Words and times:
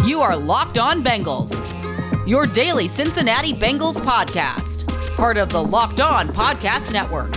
You 0.00 0.20
are 0.20 0.36
Locked 0.36 0.78
On 0.78 1.04
Bengals, 1.04 1.56
your 2.26 2.44
daily 2.44 2.88
Cincinnati 2.88 3.52
Bengals 3.52 4.00
podcast, 4.00 4.84
part 5.16 5.36
of 5.36 5.50
the 5.50 5.62
Locked 5.62 6.00
On 6.00 6.28
Podcast 6.28 6.92
Network. 6.92 7.36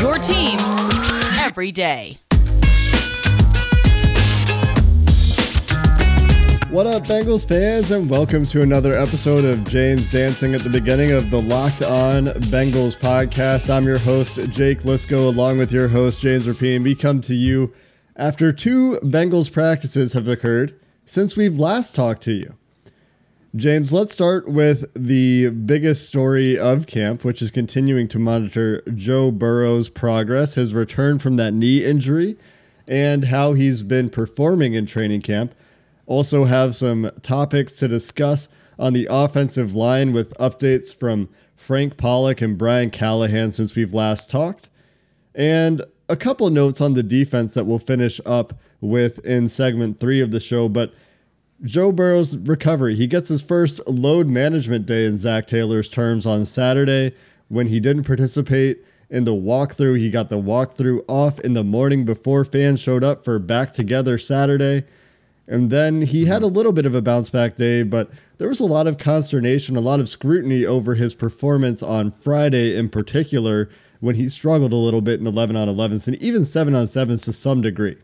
Your 0.00 0.16
team 0.18 0.56
every 1.40 1.72
day. 1.72 2.18
What 6.70 6.86
up, 6.86 7.04
Bengals 7.06 7.48
fans, 7.48 7.90
and 7.90 8.08
welcome 8.08 8.46
to 8.46 8.62
another 8.62 8.94
episode 8.94 9.44
of 9.44 9.64
James 9.64 10.08
Dancing 10.08 10.54
at 10.54 10.60
the 10.60 10.70
beginning 10.70 11.10
of 11.10 11.30
the 11.30 11.42
Locked 11.42 11.82
On 11.82 12.26
Bengals 12.26 12.96
podcast. 12.96 13.68
I'm 13.68 13.84
your 13.84 13.98
host, 13.98 14.36
Jake 14.50 14.82
Liskow, 14.82 15.26
along 15.26 15.58
with 15.58 15.72
your 15.72 15.88
host, 15.88 16.20
James 16.20 16.46
Rapien. 16.46 16.84
We 16.84 16.94
come 16.94 17.20
to 17.22 17.34
you 17.34 17.74
after 18.14 18.52
two 18.52 19.00
Bengals 19.02 19.50
practices 19.50 20.12
have 20.12 20.28
occurred 20.28 20.78
since 21.06 21.36
we've 21.36 21.58
last 21.58 21.94
talked 21.94 22.22
to 22.22 22.32
you. 22.32 22.54
James, 23.54 23.90
let's 23.90 24.12
start 24.12 24.48
with 24.48 24.92
the 24.94 25.48
biggest 25.48 26.06
story 26.06 26.58
of 26.58 26.86
camp, 26.86 27.24
which 27.24 27.40
is 27.40 27.50
continuing 27.50 28.06
to 28.08 28.18
monitor 28.18 28.82
Joe 28.94 29.30
Burrow's 29.30 29.88
progress, 29.88 30.54
his 30.54 30.74
return 30.74 31.18
from 31.18 31.36
that 31.36 31.54
knee 31.54 31.82
injury, 31.82 32.36
and 32.86 33.24
how 33.24 33.54
he's 33.54 33.82
been 33.82 34.10
performing 34.10 34.74
in 34.74 34.84
training 34.84 35.22
camp. 35.22 35.54
Also, 36.06 36.44
have 36.44 36.76
some 36.76 37.10
topics 37.22 37.72
to 37.78 37.88
discuss 37.88 38.50
on 38.78 38.92
the 38.92 39.08
offensive 39.10 39.74
line 39.74 40.12
with 40.12 40.36
updates 40.36 40.94
from 40.94 41.28
Frank 41.56 41.96
Pollack 41.96 42.42
and 42.42 42.58
Brian 42.58 42.90
Callahan 42.90 43.52
since 43.52 43.74
we've 43.74 43.94
last 43.94 44.28
talked. 44.28 44.68
And 45.34 45.82
a 46.08 46.16
couple 46.16 46.48
notes 46.50 46.80
on 46.80 46.94
the 46.94 47.02
defense 47.02 47.54
that 47.54 47.66
we'll 47.66 47.78
finish 47.78 48.20
up 48.24 48.54
with 48.80 49.24
in 49.26 49.48
segment 49.48 50.00
three 50.00 50.20
of 50.20 50.30
the 50.30 50.40
show. 50.40 50.68
But 50.68 50.92
Joe 51.62 51.90
Burrow's 51.90 52.36
recovery, 52.36 52.96
he 52.96 53.06
gets 53.06 53.28
his 53.28 53.42
first 53.42 53.86
load 53.88 54.28
management 54.28 54.86
day 54.86 55.06
in 55.06 55.16
Zac 55.16 55.46
Taylor's 55.46 55.88
terms 55.88 56.26
on 56.26 56.44
Saturday 56.44 57.12
when 57.48 57.68
he 57.68 57.80
didn't 57.80 58.04
participate 58.04 58.84
in 59.10 59.24
the 59.24 59.34
walkthrough. 59.34 59.98
He 59.98 60.10
got 60.10 60.28
the 60.28 60.40
walkthrough 60.40 61.04
off 61.08 61.40
in 61.40 61.54
the 61.54 61.64
morning 61.64 62.04
before 62.04 62.44
fans 62.44 62.80
showed 62.80 63.04
up 63.04 63.24
for 63.24 63.38
back 63.38 63.72
together 63.72 64.18
Saturday. 64.18 64.84
And 65.48 65.70
then 65.70 66.02
he 66.02 66.26
had 66.26 66.42
a 66.42 66.48
little 66.48 66.72
bit 66.72 66.86
of 66.86 66.94
a 66.94 67.00
bounce 67.00 67.30
back 67.30 67.56
day, 67.56 67.84
but 67.84 68.10
there 68.38 68.48
was 68.48 68.60
a 68.60 68.66
lot 68.66 68.88
of 68.88 68.98
consternation, 68.98 69.76
a 69.76 69.80
lot 69.80 70.00
of 70.00 70.08
scrutiny 70.08 70.66
over 70.66 70.94
his 70.94 71.14
performance 71.14 71.82
on 71.82 72.10
Friday 72.10 72.76
in 72.76 72.88
particular 72.88 73.70
when 74.00 74.14
he 74.14 74.28
struggled 74.28 74.72
a 74.72 74.76
little 74.76 75.00
bit 75.00 75.20
in 75.20 75.26
11 75.26 75.56
on 75.56 75.68
11s 75.68 76.06
and 76.06 76.16
even 76.16 76.44
7 76.44 76.74
on 76.74 76.84
7s 76.84 77.24
to 77.24 77.32
some 77.32 77.60
degree. 77.60 77.96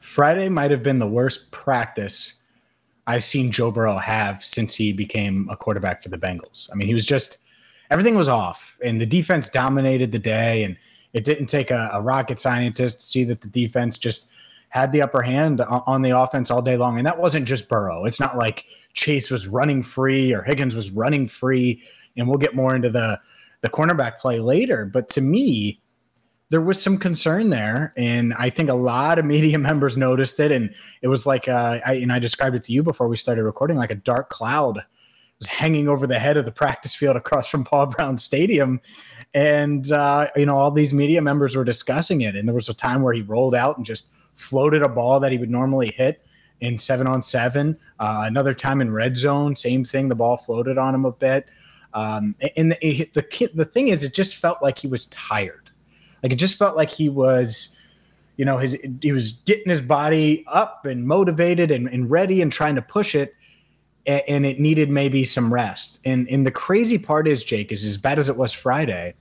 Friday 0.00 0.48
might 0.48 0.70
have 0.70 0.82
been 0.82 0.98
the 0.98 1.06
worst 1.06 1.50
practice 1.50 2.40
I've 3.06 3.24
seen 3.24 3.52
Joe 3.52 3.70
Burrow 3.70 3.98
have 3.98 4.44
since 4.44 4.74
he 4.74 4.92
became 4.92 5.48
a 5.50 5.56
quarterback 5.56 6.02
for 6.02 6.08
the 6.08 6.18
Bengals. 6.18 6.70
I 6.72 6.74
mean, 6.74 6.88
he 6.88 6.94
was 6.94 7.04
just 7.04 7.38
everything 7.90 8.14
was 8.14 8.28
off, 8.28 8.78
and 8.82 9.00
the 9.00 9.06
defense 9.06 9.48
dominated 9.48 10.10
the 10.12 10.18
day. 10.18 10.64
And 10.64 10.76
it 11.12 11.24
didn't 11.24 11.46
take 11.46 11.70
a, 11.70 11.90
a 11.92 12.00
rocket 12.00 12.40
scientist 12.40 12.98
to 12.98 13.04
see 13.04 13.24
that 13.24 13.40
the 13.40 13.48
defense 13.48 13.98
just 13.98 14.30
had 14.68 14.90
the 14.90 15.02
upper 15.02 15.22
hand 15.22 15.60
on 15.60 16.02
the 16.02 16.10
offense 16.10 16.50
all 16.50 16.60
day 16.60 16.76
long. 16.76 16.98
And 16.98 17.06
that 17.06 17.18
wasn't 17.18 17.46
just 17.46 17.68
Burrow. 17.68 18.04
It's 18.04 18.18
not 18.18 18.36
like 18.36 18.64
Chase 18.92 19.30
was 19.30 19.46
running 19.46 19.82
free 19.82 20.32
or 20.32 20.42
Higgins 20.42 20.74
was 20.74 20.90
running 20.90 21.28
free. 21.28 21.82
And 22.16 22.26
we'll 22.26 22.38
get 22.38 22.56
more 22.56 22.74
into 22.74 22.90
the 22.90 23.20
the 23.64 23.70
cornerback 23.70 24.18
play 24.18 24.40
later. 24.40 24.84
But 24.84 25.08
to 25.10 25.22
me, 25.22 25.80
there 26.50 26.60
was 26.60 26.80
some 26.80 26.98
concern 26.98 27.48
there, 27.48 27.94
and 27.96 28.34
I 28.34 28.50
think 28.50 28.68
a 28.68 28.74
lot 28.74 29.18
of 29.18 29.24
media 29.36 29.58
members 29.58 29.96
noticed 29.96 30.38
it, 30.38 30.52
and 30.52 30.72
it 31.00 31.08
was 31.08 31.24
like, 31.24 31.48
uh, 31.48 31.80
I, 31.84 31.94
and 31.94 32.12
I 32.12 32.18
described 32.18 32.54
it 32.54 32.62
to 32.64 32.72
you 32.72 32.82
before 32.82 33.08
we 33.08 33.16
started 33.16 33.42
recording, 33.42 33.78
like 33.78 33.90
a 33.90 33.96
dark 33.96 34.28
cloud 34.28 34.84
was 35.38 35.48
hanging 35.48 35.88
over 35.88 36.06
the 36.06 36.18
head 36.18 36.36
of 36.36 36.44
the 36.44 36.52
practice 36.52 36.94
field 36.94 37.16
across 37.16 37.48
from 37.48 37.64
Paul 37.64 37.86
Brown 37.86 38.18
Stadium, 38.18 38.82
and 39.32 39.90
uh, 39.90 40.28
you 40.36 40.44
know 40.44 40.58
all 40.58 40.70
these 40.70 40.92
media 40.92 41.22
members 41.22 41.56
were 41.56 41.64
discussing 41.64 42.20
it, 42.20 42.36
and 42.36 42.46
there 42.46 42.54
was 42.54 42.68
a 42.68 42.74
time 42.74 43.02
where 43.02 43.14
he 43.14 43.22
rolled 43.22 43.54
out 43.54 43.78
and 43.78 43.86
just 43.86 44.10
floated 44.34 44.82
a 44.82 44.88
ball 44.90 45.20
that 45.20 45.32
he 45.32 45.38
would 45.38 45.50
normally 45.50 45.90
hit 45.90 46.22
in 46.60 46.76
seven 46.76 47.06
on 47.06 47.22
seven. 47.22 47.78
Uh, 47.98 48.24
another 48.26 48.52
time 48.52 48.82
in 48.82 48.92
red 48.92 49.16
zone, 49.16 49.56
same 49.56 49.86
thing, 49.86 50.08
the 50.10 50.14
ball 50.14 50.36
floated 50.36 50.76
on 50.76 50.94
him 50.94 51.06
a 51.06 51.12
bit. 51.12 51.48
Um, 51.94 52.34
and 52.56 52.72
the, 52.72 53.08
the 53.14 53.50
the 53.54 53.64
thing 53.64 53.88
is, 53.88 54.02
it 54.02 54.14
just 54.14 54.34
felt 54.36 54.60
like 54.62 54.78
he 54.78 54.88
was 54.88 55.06
tired. 55.06 55.70
Like 56.22 56.32
it 56.32 56.36
just 56.36 56.58
felt 56.58 56.76
like 56.76 56.90
he 56.90 57.08
was, 57.08 57.78
you 58.36 58.44
know, 58.44 58.58
his 58.58 58.76
he 59.00 59.12
was 59.12 59.32
getting 59.44 59.68
his 59.68 59.80
body 59.80 60.44
up 60.48 60.84
and 60.84 61.06
motivated 61.06 61.70
and, 61.70 61.88
and 61.88 62.10
ready 62.10 62.42
and 62.42 62.50
trying 62.50 62.74
to 62.74 62.82
push 62.82 63.14
it, 63.14 63.34
and, 64.06 64.22
and 64.26 64.46
it 64.46 64.58
needed 64.58 64.90
maybe 64.90 65.24
some 65.24 65.54
rest. 65.54 66.00
And 66.04 66.28
and 66.28 66.44
the 66.44 66.50
crazy 66.50 66.98
part 66.98 67.28
is, 67.28 67.44
Jake, 67.44 67.70
is 67.70 67.84
as 67.84 67.96
bad 67.96 68.18
as 68.18 68.28
it 68.28 68.36
was 68.36 68.52
Friday, 68.52 69.14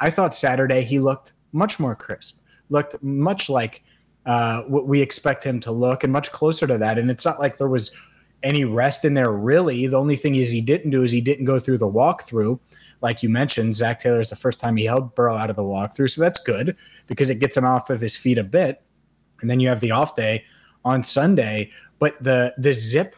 I 0.00 0.10
thought 0.10 0.34
Saturday 0.34 0.82
he 0.82 0.98
looked 0.98 1.34
much 1.52 1.78
more 1.78 1.94
crisp, 1.94 2.38
looked 2.70 3.00
much 3.02 3.48
like 3.48 3.84
uh, 4.26 4.62
what 4.62 4.86
we 4.86 5.00
expect 5.00 5.44
him 5.44 5.60
to 5.60 5.70
look, 5.70 6.02
and 6.02 6.12
much 6.12 6.32
closer 6.32 6.66
to 6.66 6.78
that. 6.78 6.98
And 6.98 7.10
it's 7.10 7.24
not 7.24 7.38
like 7.38 7.58
there 7.58 7.68
was 7.68 7.92
any 8.42 8.64
rest 8.64 9.04
in 9.04 9.14
there 9.14 9.32
really. 9.32 9.86
The 9.86 9.96
only 9.96 10.16
thing 10.16 10.36
is 10.36 10.50
he 10.50 10.60
didn't 10.60 10.90
do 10.90 11.02
is 11.02 11.12
he 11.12 11.20
didn't 11.20 11.44
go 11.44 11.58
through 11.58 11.78
the 11.78 11.86
walkthrough. 11.86 12.58
Like 13.00 13.22
you 13.22 13.28
mentioned, 13.28 13.76
Zac 13.76 14.00
Taylor 14.00 14.20
is 14.20 14.30
the 14.30 14.36
first 14.36 14.60
time 14.60 14.76
he 14.76 14.84
held 14.84 15.14
Burrow 15.14 15.36
out 15.36 15.50
of 15.50 15.56
the 15.56 15.62
walkthrough, 15.62 16.10
so 16.10 16.20
that's 16.20 16.42
good 16.42 16.76
because 17.06 17.30
it 17.30 17.38
gets 17.38 17.56
him 17.56 17.64
off 17.64 17.90
of 17.90 18.00
his 18.00 18.16
feet 18.16 18.38
a 18.38 18.44
bit. 18.44 18.82
And 19.40 19.48
then 19.48 19.60
you 19.60 19.68
have 19.68 19.80
the 19.80 19.92
off 19.92 20.16
day 20.16 20.44
on 20.84 21.04
Sunday, 21.04 21.70
but 21.98 22.22
the 22.22 22.54
the 22.58 22.72
zip 22.72 23.14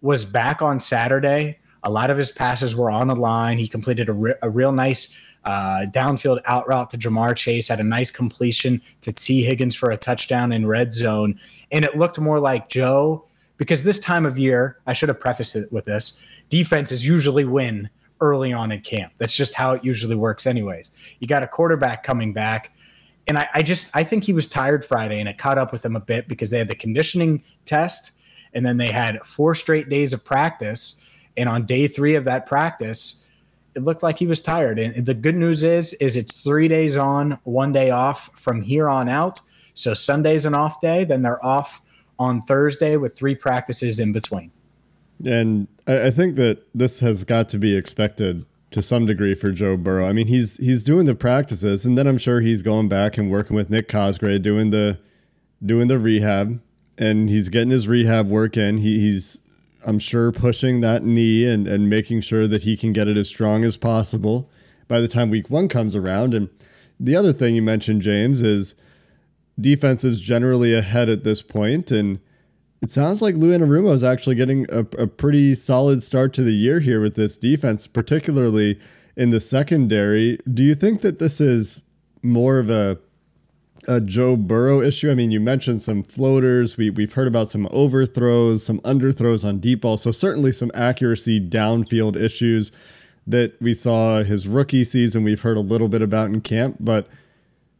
was 0.00 0.24
back 0.24 0.62
on 0.62 0.78
Saturday. 0.78 1.58
A 1.82 1.90
lot 1.90 2.10
of 2.10 2.16
his 2.16 2.32
passes 2.32 2.74
were 2.74 2.90
on 2.90 3.08
the 3.08 3.16
line. 3.16 3.58
He 3.58 3.68
completed 3.68 4.08
a, 4.08 4.12
re- 4.12 4.34
a 4.42 4.50
real 4.50 4.72
nice 4.72 5.16
uh, 5.44 5.86
downfield 5.90 6.40
out 6.44 6.66
route 6.68 6.90
to 6.90 6.98
Ja'Marr 6.98 7.36
Chase, 7.36 7.68
had 7.68 7.80
a 7.80 7.84
nice 7.84 8.10
completion 8.10 8.82
to 9.02 9.12
T. 9.12 9.42
Higgins 9.42 9.74
for 9.74 9.90
a 9.90 9.96
touchdown 9.96 10.52
in 10.52 10.66
red 10.66 10.92
zone. 10.92 11.38
And 11.70 11.84
it 11.84 11.96
looked 11.96 12.18
more 12.18 12.40
like 12.40 12.68
Joe 12.68 13.25
because 13.56 13.82
this 13.82 13.98
time 13.98 14.26
of 14.26 14.38
year, 14.38 14.78
I 14.86 14.92
should 14.92 15.08
have 15.08 15.20
prefaced 15.20 15.56
it 15.56 15.72
with 15.72 15.84
this 15.84 16.18
defenses 16.48 17.04
usually 17.04 17.44
win 17.44 17.90
early 18.20 18.52
on 18.52 18.72
in 18.72 18.80
camp. 18.80 19.12
That's 19.18 19.36
just 19.36 19.54
how 19.54 19.72
it 19.72 19.84
usually 19.84 20.14
works, 20.14 20.46
anyways. 20.46 20.92
You 21.18 21.26
got 21.26 21.42
a 21.42 21.46
quarterback 21.46 22.02
coming 22.02 22.32
back. 22.32 22.72
And 23.26 23.38
I, 23.38 23.48
I, 23.54 23.62
just 23.62 23.90
I 23.94 24.04
think 24.04 24.24
he 24.24 24.32
was 24.32 24.48
tired 24.48 24.84
Friday 24.84 25.18
and 25.18 25.28
it 25.28 25.38
caught 25.38 25.58
up 25.58 25.72
with 25.72 25.84
him 25.84 25.96
a 25.96 26.00
bit 26.00 26.28
because 26.28 26.50
they 26.50 26.58
had 26.58 26.68
the 26.68 26.76
conditioning 26.76 27.42
test 27.64 28.12
and 28.54 28.64
then 28.64 28.76
they 28.76 28.90
had 28.90 29.20
four 29.24 29.54
straight 29.54 29.88
days 29.88 30.12
of 30.12 30.24
practice. 30.24 31.00
And 31.36 31.48
on 31.48 31.66
day 31.66 31.88
three 31.88 32.14
of 32.14 32.24
that 32.24 32.46
practice, 32.46 33.24
it 33.74 33.82
looked 33.82 34.02
like 34.02 34.18
he 34.18 34.26
was 34.26 34.40
tired. 34.40 34.78
And 34.78 35.04
the 35.04 35.12
good 35.12 35.36
news 35.36 35.64
is, 35.64 35.92
is 35.94 36.16
it's 36.16 36.42
three 36.42 36.68
days 36.68 36.96
on, 36.96 37.38
one 37.44 37.72
day 37.72 37.90
off 37.90 38.30
from 38.38 38.62
here 38.62 38.88
on 38.88 39.08
out. 39.08 39.40
So 39.74 39.92
Sunday's 39.92 40.46
an 40.46 40.54
off 40.54 40.80
day, 40.80 41.04
then 41.04 41.20
they're 41.20 41.44
off 41.44 41.82
on 42.18 42.42
Thursday 42.42 42.96
with 42.96 43.16
three 43.16 43.34
practices 43.34 44.00
in 44.00 44.12
between. 44.12 44.50
And 45.24 45.68
I 45.86 46.10
think 46.10 46.36
that 46.36 46.66
this 46.74 47.00
has 47.00 47.24
got 47.24 47.48
to 47.50 47.58
be 47.58 47.76
expected 47.76 48.44
to 48.72 48.82
some 48.82 49.06
degree 49.06 49.34
for 49.34 49.50
Joe 49.52 49.76
Burrow. 49.76 50.06
I 50.06 50.12
mean, 50.12 50.26
he's 50.26 50.58
he's 50.58 50.84
doing 50.84 51.06
the 51.06 51.14
practices, 51.14 51.86
and 51.86 51.96
then 51.96 52.06
I'm 52.06 52.18
sure 52.18 52.40
he's 52.40 52.62
going 52.62 52.88
back 52.88 53.16
and 53.16 53.30
working 53.30 53.56
with 53.56 53.70
Nick 53.70 53.88
Cosgray 53.88 54.42
doing 54.42 54.70
the 54.70 54.98
doing 55.64 55.88
the 55.88 55.98
rehab, 55.98 56.60
and 56.98 57.30
he's 57.30 57.48
getting 57.48 57.70
his 57.70 57.88
rehab 57.88 58.28
work 58.28 58.56
in. 58.56 58.78
He, 58.78 59.00
he's 59.00 59.40
I'm 59.86 59.98
sure 59.98 60.32
pushing 60.32 60.80
that 60.80 61.04
knee 61.04 61.46
and 61.46 61.66
and 61.66 61.88
making 61.88 62.20
sure 62.20 62.46
that 62.46 62.62
he 62.62 62.76
can 62.76 62.92
get 62.92 63.08
it 63.08 63.16
as 63.16 63.28
strong 63.28 63.64
as 63.64 63.76
possible 63.76 64.50
by 64.88 65.00
the 65.00 65.08
time 65.08 65.30
week 65.30 65.48
one 65.48 65.68
comes 65.68 65.96
around. 65.96 66.34
And 66.34 66.50
the 66.98 67.16
other 67.16 67.32
thing 67.32 67.54
you 67.54 67.62
mentioned, 67.62 68.02
James, 68.02 68.42
is 68.42 68.74
defense 69.60 70.04
is 70.04 70.20
generally 70.20 70.74
ahead 70.74 71.08
at 71.08 71.24
this 71.24 71.42
point, 71.42 71.90
and 71.90 72.20
it 72.82 72.90
sounds 72.90 73.22
like 73.22 73.34
Lou 73.34 73.56
Anarumo 73.56 73.92
is 73.92 74.04
actually 74.04 74.36
getting 74.36 74.66
a, 74.70 74.80
a 74.98 75.06
pretty 75.06 75.54
solid 75.54 76.02
start 76.02 76.32
to 76.34 76.42
the 76.42 76.52
year 76.52 76.80
here 76.80 77.00
with 77.00 77.14
this 77.14 77.36
defense, 77.36 77.86
particularly 77.86 78.78
in 79.16 79.30
the 79.30 79.40
secondary. 79.40 80.38
Do 80.52 80.62
you 80.62 80.74
think 80.74 81.00
that 81.00 81.18
this 81.18 81.40
is 81.40 81.80
more 82.22 82.58
of 82.58 82.70
a 82.70 82.98
a 83.88 84.00
Joe 84.00 84.36
Burrow 84.36 84.82
issue? 84.82 85.10
I 85.10 85.14
mean, 85.14 85.30
you 85.30 85.40
mentioned 85.40 85.80
some 85.80 86.02
floaters. 86.02 86.76
We 86.76 86.90
we've 86.90 87.12
heard 87.12 87.28
about 87.28 87.48
some 87.48 87.68
overthrows, 87.70 88.62
some 88.62 88.80
underthrows 88.80 89.46
on 89.46 89.58
deep 89.58 89.82
ball. 89.82 89.96
So 89.96 90.10
certainly 90.10 90.52
some 90.52 90.70
accuracy 90.74 91.40
downfield 91.40 92.16
issues 92.16 92.72
that 93.26 93.60
we 93.60 93.74
saw 93.74 94.22
his 94.22 94.46
rookie 94.46 94.84
season. 94.84 95.24
We've 95.24 95.40
heard 95.40 95.56
a 95.56 95.60
little 95.60 95.88
bit 95.88 96.02
about 96.02 96.28
in 96.30 96.40
camp, 96.40 96.76
but 96.80 97.08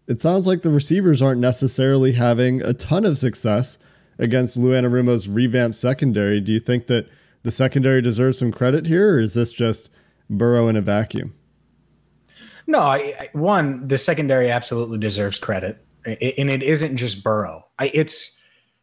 it 0.06 0.20
sounds 0.20 0.46
like 0.46 0.62
the 0.62 0.70
receivers 0.70 1.20
aren't 1.20 1.40
necessarily 1.40 2.12
having 2.12 2.62
a 2.62 2.72
ton 2.72 3.04
of 3.04 3.18
success 3.18 3.78
against 4.18 4.56
Lou 4.56 4.70
Anarumo's 4.70 5.28
revamped 5.28 5.76
secondary. 5.76 6.40
Do 6.40 6.52
you 6.52 6.60
think 6.60 6.86
that 6.86 7.08
the 7.42 7.50
secondary 7.50 8.02
deserves 8.02 8.38
some 8.38 8.52
credit 8.52 8.86
here, 8.86 9.14
or 9.14 9.18
is 9.18 9.34
this 9.34 9.52
just 9.52 9.88
Burrow 10.30 10.68
in 10.68 10.76
a 10.76 10.80
vacuum? 10.80 11.34
No, 12.66 12.80
I, 12.80 12.96
I, 12.96 13.28
one, 13.32 13.86
the 13.86 13.98
secondary 13.98 14.50
absolutely 14.50 14.98
deserves 14.98 15.38
credit, 15.38 15.84
and 16.04 16.50
it 16.50 16.62
isn't 16.62 16.96
just 16.96 17.22
Burrow. 17.22 17.64
I, 17.78 17.90
it's 17.94 18.38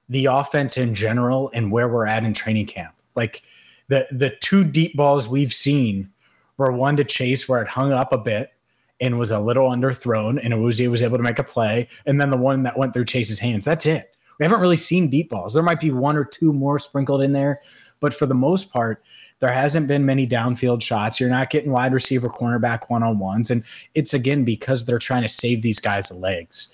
the 0.09 0.25
offense 0.25 0.77
in 0.77 0.95
general 0.95 1.49
and 1.53 1.71
where 1.71 1.87
we're 1.87 2.07
at 2.07 2.23
in 2.23 2.33
training 2.33 2.67
camp. 2.67 2.93
Like 3.15 3.43
the 3.87 4.07
the 4.11 4.31
two 4.41 4.63
deep 4.63 4.95
balls 4.95 5.27
we've 5.27 5.53
seen 5.53 6.11
were 6.57 6.71
one 6.71 6.95
to 6.97 7.03
Chase 7.03 7.47
where 7.47 7.61
it 7.61 7.67
hung 7.67 7.91
up 7.91 8.13
a 8.13 8.17
bit 8.17 8.51
and 9.03 9.19
was 9.19 9.31
a 9.31 9.39
little 9.39 9.69
underthrown, 9.69 10.39
and 10.43 10.53
Awuzie 10.53 10.89
was 10.89 11.01
able 11.01 11.17
to 11.17 11.23
make 11.23 11.39
a 11.39 11.43
play, 11.43 11.87
and 12.05 12.19
then 12.19 12.31
the 12.31 12.37
one 12.37 12.63
that 12.63 12.77
went 12.77 12.93
through 12.93 13.05
Chase's 13.05 13.39
hands. 13.39 13.65
That's 13.65 13.85
it. 13.85 14.15
We 14.39 14.45
haven't 14.45 14.61
really 14.61 14.77
seen 14.77 15.09
deep 15.09 15.29
balls. 15.29 15.53
There 15.53 15.63
might 15.63 15.79
be 15.79 15.91
one 15.91 16.17
or 16.17 16.25
two 16.25 16.53
more 16.53 16.79
sprinkled 16.79 17.21
in 17.21 17.33
there, 17.33 17.61
but 17.99 18.13
for 18.13 18.25
the 18.25 18.33
most 18.33 18.71
part, 18.71 19.03
there 19.39 19.51
hasn't 19.51 19.87
been 19.87 20.05
many 20.05 20.25
downfield 20.25 20.81
shots. 20.81 21.19
You're 21.19 21.29
not 21.29 21.49
getting 21.49 21.71
wide 21.71 21.93
receiver, 21.93 22.29
cornerback 22.29 22.89
one 22.89 23.03
on 23.03 23.19
ones, 23.19 23.51
and 23.51 23.63
it's 23.93 24.13
again 24.13 24.43
because 24.43 24.85
they're 24.85 24.99
trying 24.99 25.23
to 25.23 25.29
save 25.29 25.61
these 25.61 25.79
guys' 25.79 26.11
legs 26.11 26.73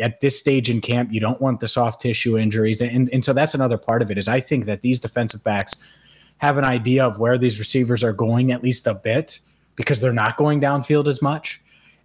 at 0.00 0.20
this 0.20 0.38
stage 0.38 0.68
in 0.68 0.80
camp, 0.80 1.12
you 1.12 1.20
don't 1.20 1.40
want 1.40 1.60
the 1.60 1.68
soft 1.68 2.02
tissue 2.02 2.36
injuries. 2.36 2.80
And, 2.80 3.08
and 3.12 3.24
so 3.24 3.32
that's 3.32 3.54
another 3.54 3.78
part 3.78 4.02
of 4.02 4.10
it 4.10 4.18
is 4.18 4.28
I 4.28 4.40
think 4.40 4.64
that 4.66 4.82
these 4.82 4.98
defensive 4.98 5.44
backs 5.44 5.82
have 6.38 6.58
an 6.58 6.64
idea 6.64 7.04
of 7.04 7.18
where 7.18 7.38
these 7.38 7.58
receivers 7.58 8.02
are 8.02 8.12
going 8.12 8.52
at 8.52 8.62
least 8.62 8.86
a 8.86 8.94
bit 8.94 9.40
because 9.78 10.00
they're 10.00 10.12
not 10.12 10.36
going 10.36 10.60
downfield 10.60 11.06
as 11.06 11.22
much. 11.22 11.62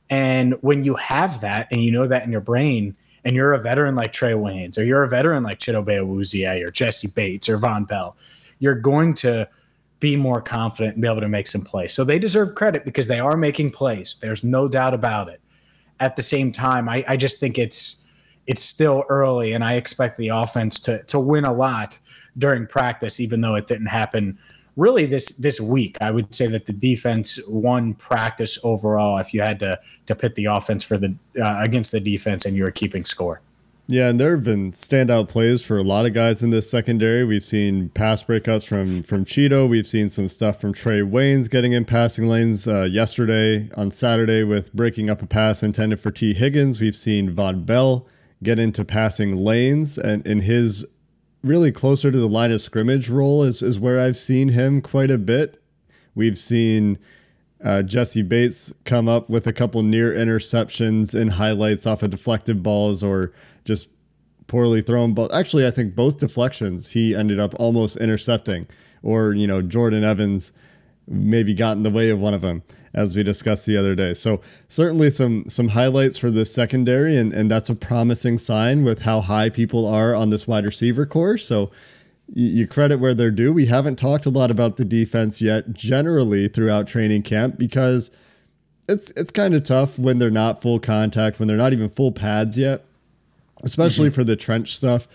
And 0.09 0.53
when 0.61 0.83
you 0.85 0.93
have 0.95 1.41
that 1.41 1.67
and 1.71 1.83
you 1.83 1.91
know 1.91 2.07
that 2.07 2.23
in 2.23 2.31
your 2.31 2.39
brain, 2.39 2.95
and 3.25 3.35
you're 3.35 3.53
a 3.53 3.59
veteran 3.59 3.95
like 3.95 4.13
Trae 4.13 4.35
Waynes, 4.35 4.77
or 4.77 4.83
you're 4.83 5.03
a 5.03 5.09
veteran 5.09 5.43
like 5.43 5.59
Chidobe 5.59 5.97
Awuzie, 5.97 6.63
or 6.63 6.69
Jessie 6.69 7.07
Bates, 7.07 7.49
or 7.49 7.57
Vonn 7.57 7.87
Bell, 7.87 8.15
you're 8.59 8.75
going 8.75 9.13
to 9.15 9.49
be 9.99 10.15
more 10.15 10.41
confident 10.41 10.95
and 10.95 11.01
be 11.01 11.07
able 11.07 11.21
to 11.21 11.29
make 11.29 11.47
some 11.47 11.61
plays. 11.61 11.93
So 11.93 12.03
they 12.03 12.19
deserve 12.19 12.53
credit 12.53 12.85
because 12.85 13.07
they 13.07 13.19
are 13.19 13.37
making 13.37 13.71
plays. 13.71 14.17
There's 14.21 14.43
no 14.43 14.67
doubt 14.67 14.93
about 14.93 15.29
it. 15.29 15.41
At 15.99 16.15
the 16.15 16.21
same 16.21 16.51
time, 16.51 16.87
I, 16.87 17.03
I 17.07 17.17
just 17.17 17.39
think 17.39 17.57
it's 17.57 18.05
it's 18.45 18.61
still 18.61 19.05
early, 19.09 19.53
and 19.53 19.63
I 19.63 19.73
expect 19.75 20.17
the 20.17 20.27
offense 20.27 20.79
to 20.81 21.01
to 21.03 21.19
win 21.19 21.45
a 21.45 21.53
lot 21.53 21.97
during 22.37 22.67
practice, 22.67 23.19
even 23.19 23.41
though 23.41 23.55
it 23.55 23.65
didn't 23.65 23.87
happen 23.87 24.37
really 24.75 25.05
this 25.05 25.29
this 25.37 25.59
week. 25.59 25.97
I 26.01 26.11
would 26.11 26.33
say 26.33 26.47
that 26.47 26.65
the 26.65 26.73
defense 26.73 27.39
won 27.47 27.93
practice 27.95 28.57
overall. 28.63 29.17
If 29.17 29.33
you 29.33 29.41
had 29.41 29.59
to 29.59 29.79
to 30.05 30.15
pit 30.15 30.35
the 30.35 30.45
offense 30.45 30.83
for 30.83 30.97
the 30.97 31.15
uh, 31.41 31.59
against 31.61 31.91
the 31.91 31.99
defense, 31.99 32.45
and 32.45 32.55
you 32.55 32.63
were 32.63 32.71
keeping 32.71 33.05
score. 33.05 33.41
Yeah, 33.87 34.07
and 34.07 34.17
there 34.17 34.31
have 34.31 34.45
been 34.45 34.71
standout 34.71 35.27
plays 35.27 35.61
for 35.61 35.77
a 35.77 35.83
lot 35.83 36.05
of 36.05 36.13
guys 36.13 36.41
in 36.41 36.51
this 36.51 36.71
secondary. 36.71 37.25
We've 37.25 37.43
seen 37.43 37.89
pass 37.89 38.23
breakups 38.23 38.65
from 38.65 39.03
from 39.03 39.25
Chido. 39.25 39.67
We've 39.67 39.87
seen 39.87 40.07
some 40.07 40.29
stuff 40.29 40.61
from 40.61 40.73
Trae 40.73 41.07
Waynes 41.09 41.49
getting 41.49 41.73
in 41.73 41.83
passing 41.83 42.27
lanes 42.27 42.65
uh, 42.65 42.83
yesterday 42.83 43.69
on 43.75 43.91
Saturday 43.91 44.43
with 44.43 44.73
breaking 44.73 45.09
up 45.09 45.21
a 45.21 45.25
pass 45.25 45.63
intended 45.63 45.99
for 45.99 46.11
T. 46.11 46.33
Higgins. 46.33 46.79
We've 46.79 46.95
seen 46.95 47.35
Vonn 47.35 47.65
Bell 47.65 48.07
get 48.41 48.57
into 48.57 48.85
passing 48.85 49.35
lanes 49.35 49.97
and 49.97 50.25
in 50.25 50.41
his 50.41 50.85
really 51.43 51.71
closer 51.71 52.11
to 52.11 52.17
the 52.17 52.27
line 52.27 52.51
of 52.51 52.61
scrimmage 52.61 53.09
role 53.09 53.43
is, 53.43 53.61
is 53.61 53.79
where 53.79 53.99
I've 53.99 54.17
seen 54.17 54.49
him 54.49 54.81
quite 54.81 55.11
a 55.11 55.17
bit. 55.17 55.61
We've 56.15 56.37
seen 56.37 56.97
uh, 57.63 57.83
Jessie 57.83 58.21
Bates 58.21 58.73
come 58.85 59.07
up 59.07 59.29
with 59.29 59.45
a 59.45 59.53
couple 59.53 59.83
near 59.83 60.11
interceptions 60.11 61.19
and 61.19 61.31
highlights 61.31 61.85
off 61.85 62.03
of 62.03 62.11
deflected 62.11 62.63
balls 62.63 63.03
or 63.03 63.33
just 63.65 63.89
poorly 64.47 64.81
thrown 64.81 65.13
balls. 65.13 65.31
Actually, 65.33 65.67
I 65.67 65.71
think 65.71 65.95
both 65.95 66.19
deflections 66.19 66.89
he 66.89 67.15
ended 67.15 67.39
up 67.39 67.53
almost 67.59 67.97
intercepting, 67.97 68.67
or 69.01 69.33
you 69.33 69.47
know 69.47 69.61
Jordan 69.61 70.03
Evans 70.03 70.51
maybe 71.07 71.53
got 71.53 71.77
in 71.77 71.83
the 71.83 71.89
way 71.89 72.09
of 72.09 72.19
one 72.19 72.33
of 72.33 72.41
them 72.41 72.63
as 72.93 73.15
we 73.15 73.23
discussed 73.23 73.65
the 73.65 73.77
other 73.77 73.95
day. 73.95 74.13
So 74.13 74.41
certainly 74.67 75.09
some 75.09 75.45
some 75.49 75.69
highlights 75.69 76.17
for 76.17 76.29
the 76.29 76.45
secondary, 76.45 77.17
and 77.17 77.33
and 77.33 77.49
that's 77.49 77.69
a 77.69 77.75
promising 77.75 78.37
sign 78.37 78.83
with 78.83 78.99
how 78.99 79.21
high 79.21 79.49
people 79.49 79.85
are 79.87 80.13
on 80.13 80.29
this 80.29 80.47
wide 80.47 80.65
receiver 80.65 81.05
corps. 81.05 81.37
So 81.37 81.71
you 82.33 82.67
credit 82.67 82.99
where 82.99 83.13
they're 83.13 83.31
due. 83.31 83.51
We 83.51 83.65
haven't 83.65 83.97
talked 83.97 84.25
a 84.25 84.29
lot 84.29 84.49
about 84.49 84.77
the 84.77 84.85
defense 84.85 85.41
yet, 85.41 85.73
generally 85.73 86.47
throughout 86.47 86.87
training 86.87 87.23
camp, 87.23 87.57
because 87.57 88.11
it's 88.87 89.11
it's 89.11 89.31
kind 89.31 89.53
of 89.53 89.63
tough 89.63 89.97
when 89.99 90.19
they're 90.19 90.31
not 90.31 90.61
full 90.61 90.79
contact, 90.79 91.39
when 91.39 91.47
they're 91.47 91.57
not 91.57 91.73
even 91.73 91.89
full 91.89 92.11
pads 92.11 92.57
yet, 92.57 92.85
especially 93.63 94.07
mm-hmm. 94.07 94.15
for 94.15 94.23
the 94.23 94.35
trench 94.35 94.75
stuff. 94.75 95.07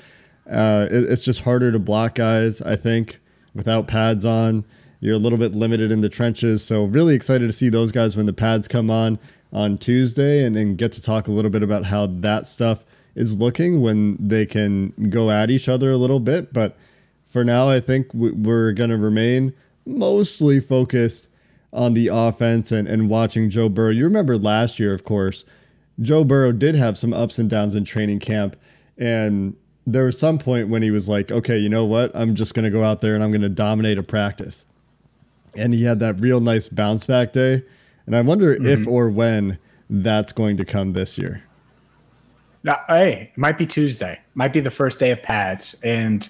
Uh, 0.51 0.89
it, 0.91 1.05
it's 1.11 1.25
just 1.25 1.43
harder 1.43 1.71
to 1.71 1.79
block 1.79 2.15
guys, 2.15 2.63
I 2.63 2.77
think, 2.77 3.21
without 3.55 3.87
pads 3.87 4.25
on. 4.25 4.65
You're 5.01 5.15
a 5.15 5.19
little 5.19 5.39
bit 5.39 5.55
limited 5.55 5.93
in 5.93 6.01
the 6.01 6.09
trenches. 6.09 6.65
So, 6.65 6.85
really 6.85 7.15
excited 7.15 7.47
to 7.47 7.53
see 7.53 7.69
those 7.69 7.93
guys 7.93 8.17
when 8.17 8.27
the 8.27 8.33
pads 8.33 8.67
come 8.67 8.91
on 8.91 9.19
on 9.53 9.79
Tuesday 9.79 10.45
and, 10.45 10.57
and 10.57 10.77
get 10.77 10.93
to 10.93 11.03
talk 11.03 11.29
a 11.29 11.33
little 11.33 11.51
bit 11.51 11.63
about 11.63 11.85
how 11.85 12.07
that 12.07 12.47
stuff 12.47 12.85
is 13.15 13.39
looking 13.39 13.81
when 13.81 14.17
they 14.21 14.45
can 14.45 14.93
go 15.11 15.31
at 15.31 15.51
each 15.51 15.69
other 15.69 15.91
a 15.91 15.97
little 15.97 16.21
bit. 16.21 16.53
But 16.53 16.77
for 17.29 17.45
now, 17.45 17.69
I 17.69 17.81
think 17.81 18.13
we're 18.13 18.73
going 18.73 18.91
to 18.91 18.97
remain 18.97 19.55
mostly 19.87 20.61
focused 20.61 21.29
on 21.73 21.95
the 21.95 22.09
offense 22.09 22.73
and, 22.73 22.89
and 22.89 23.09
watching 23.09 23.51
Joe 23.51 23.69
Burrow. 23.69 23.91
You 23.91 24.05
remember 24.05 24.37
last 24.37 24.79
year, 24.79 24.95
of 24.95 25.05
course, 25.05 25.45
Joe 26.01 26.25
Burrow 26.25 26.53
did 26.53 26.75
have 26.75 26.97
some 26.97 27.13
ups 27.13 27.39
and 27.39 27.49
downs 27.49 27.75
in 27.75 27.85
training 27.85 28.21
camp. 28.21 28.57
And 28.97 29.57
there 29.87 30.05
was 30.05 30.19
some 30.19 30.39
point 30.39 30.69
when 30.69 30.83
he 30.83 30.91
was 30.91 31.09
like, 31.09 31.31
okay, 31.31 31.57
you 31.57 31.69
know 31.69 31.85
what? 31.85 32.11
I'm 32.15 32.35
just 32.35 32.55
going 32.55 32.65
to 32.65 32.71
go 32.71 32.85
out 32.85 33.01
there 33.01 33.15
and 33.15 33.23
I'm 33.23 33.31
going 33.31 33.43
to 33.43 33.49
dominate 33.49 33.99
a 33.99 34.03
practice 34.03 34.65
and 35.59 35.75
he 35.75 35.85
had 35.85 36.01
that 36.01 36.21
real 36.21 36.41
nice 36.41 36.69
bounce 36.69 37.07
back 37.07 37.33
day. 37.33 37.63
And 38.07 38.17
I 38.17 38.23
wonder 38.23 38.55
mm-hmm. 38.55 38.67
if 38.67 38.87
or 38.87 39.11
when 39.11 39.59
that's 39.91 40.33
going 40.33 40.57
to 40.57 40.65
come 40.65 40.93
this 40.93 41.19
year. 41.19 41.43
Now, 42.65 42.81
hey, 42.89 43.31
it 43.33 43.39
might 43.39 43.57
be 43.57 43.67
Tuesday, 43.67 44.19
might 44.35 44.53
be 44.53 44.61
the 44.61 44.71
first 44.71 44.99
day 44.99 45.11
of 45.11 45.23
pads, 45.23 45.81
and 45.85 46.29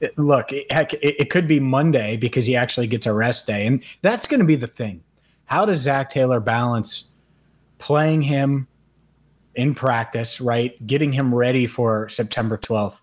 it, 0.00 0.16
look, 0.16 0.52
it, 0.52 0.70
heck, 0.70 0.94
it, 0.94 1.20
it 1.20 1.30
could 1.30 1.48
be 1.48 1.58
Monday 1.58 2.16
because 2.16 2.46
he 2.46 2.54
actually 2.54 2.86
gets 2.86 3.06
a 3.06 3.12
rest 3.12 3.46
day, 3.46 3.66
and 3.66 3.82
that's 4.02 4.26
going 4.26 4.40
to 4.40 4.46
be 4.46 4.54
the 4.54 4.66
thing. 4.66 5.02
How 5.46 5.64
does 5.64 5.78
Zac 5.80 6.08
Taylor 6.08 6.38
balance 6.38 7.12
playing 7.78 8.22
him 8.22 8.68
in 9.56 9.74
practice, 9.74 10.40
right? 10.40 10.86
Getting 10.86 11.12
him 11.12 11.34
ready 11.34 11.66
for 11.66 12.08
September 12.08 12.56
12th 12.56 13.00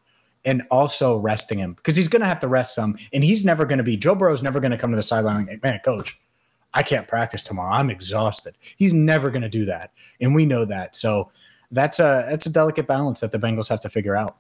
and 0.47 0.63
also 0.71 1.17
resting 1.17 1.59
him 1.59 1.73
because 1.73 1.97
he's 1.97 2.07
going 2.07 2.21
to 2.21 2.27
have 2.27 2.39
to 2.39 2.47
rest 2.47 2.73
some. 2.73 2.97
And 3.11 3.21
he's 3.23 3.43
never 3.43 3.65
going 3.65 3.79
to 3.79 3.83
be, 3.83 3.97
Joe 3.97 4.15
Burrow's 4.15 4.41
never 4.41 4.61
going 4.61 4.71
to 4.71 4.77
come 4.77 4.91
to 4.91 4.95
the 4.95 5.03
sideline 5.03 5.49
and 5.49 5.61
man, 5.61 5.79
coach, 5.83 6.17
I 6.73 6.83
can't 6.83 7.07
practice 7.07 7.43
tomorrow. 7.43 7.73
I'm 7.73 7.89
exhausted. 7.89 8.55
He's 8.77 8.93
never 8.93 9.29
going 9.29 9.41
to 9.41 9.49
do 9.49 9.65
that. 9.65 9.91
And 10.21 10.33
we 10.33 10.45
know 10.45 10.63
that. 10.63 10.95
So 10.95 11.31
that's 11.71 11.99
a, 11.99 12.25
that's 12.29 12.45
a 12.45 12.49
delicate 12.49 12.87
balance 12.87 13.19
that 13.19 13.33
the 13.33 13.37
Bengals 13.37 13.67
have 13.67 13.81
to 13.81 13.89
figure 13.89 14.15
out. 14.15 14.37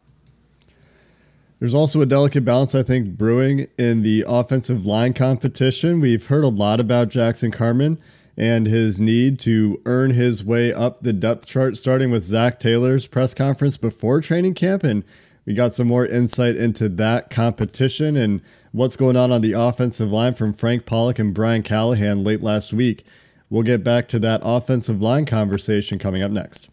There's 1.59 1.73
also 1.73 1.99
a 1.99 2.05
delicate 2.05 2.45
balance, 2.45 2.73
I 2.73 2.83
think, 2.83 3.17
brewing 3.17 3.67
in 3.77 4.03
the 4.03 4.23
offensive 4.27 4.85
line 4.85 5.13
competition. 5.13 5.99
We've 5.99 6.27
heard 6.27 6.45
a 6.45 6.49
lot 6.49 6.79
about 6.79 7.09
Jackson 7.09 7.51
Carman 7.51 7.99
and 8.37 8.65
his 8.65 8.99
need 8.99 9.39
to 9.39 9.81
earn 9.85 10.11
his 10.11 10.43
way 10.43 10.71
up 10.71 11.01
the 11.01 11.11
depth 11.11 11.47
chart, 11.47 11.75
starting 11.75 12.11
with 12.11 12.23
Zac 12.23 12.59
Taylor's 12.59 13.07
press 13.07 13.33
conference 13.33 13.75
before 13.75 14.21
training 14.21 14.53
camp. 14.53 14.83
And 14.83 15.03
we 15.47 15.53
got 15.53 15.71
some 15.71 15.87
more 15.87 16.05
insight 16.05 16.57
into 16.57 16.89
that 16.89 17.29
competition 17.29 18.17
and 18.17 18.41
what's 18.73 18.97
going 18.97 19.15
on 19.15 19.31
on 19.31 19.39
the 19.39 19.53
offensive 19.53 20.11
line 20.11 20.35
from 20.35 20.53
Frank 20.53 20.85
Pollack 20.85 21.19
and 21.19 21.33
Brian 21.33 21.63
Callahan 21.63 22.25
late 22.25 22.43
last 22.43 22.73
week. 22.73 23.05
We'll 23.49 23.63
get 23.63 23.81
back 23.81 24.09
to 24.09 24.19
that 24.19 24.41
offensive 24.43 25.01
line 25.01 25.25
conversation 25.25 25.99
coming 25.99 26.21
up 26.21 26.31
next. 26.31 26.67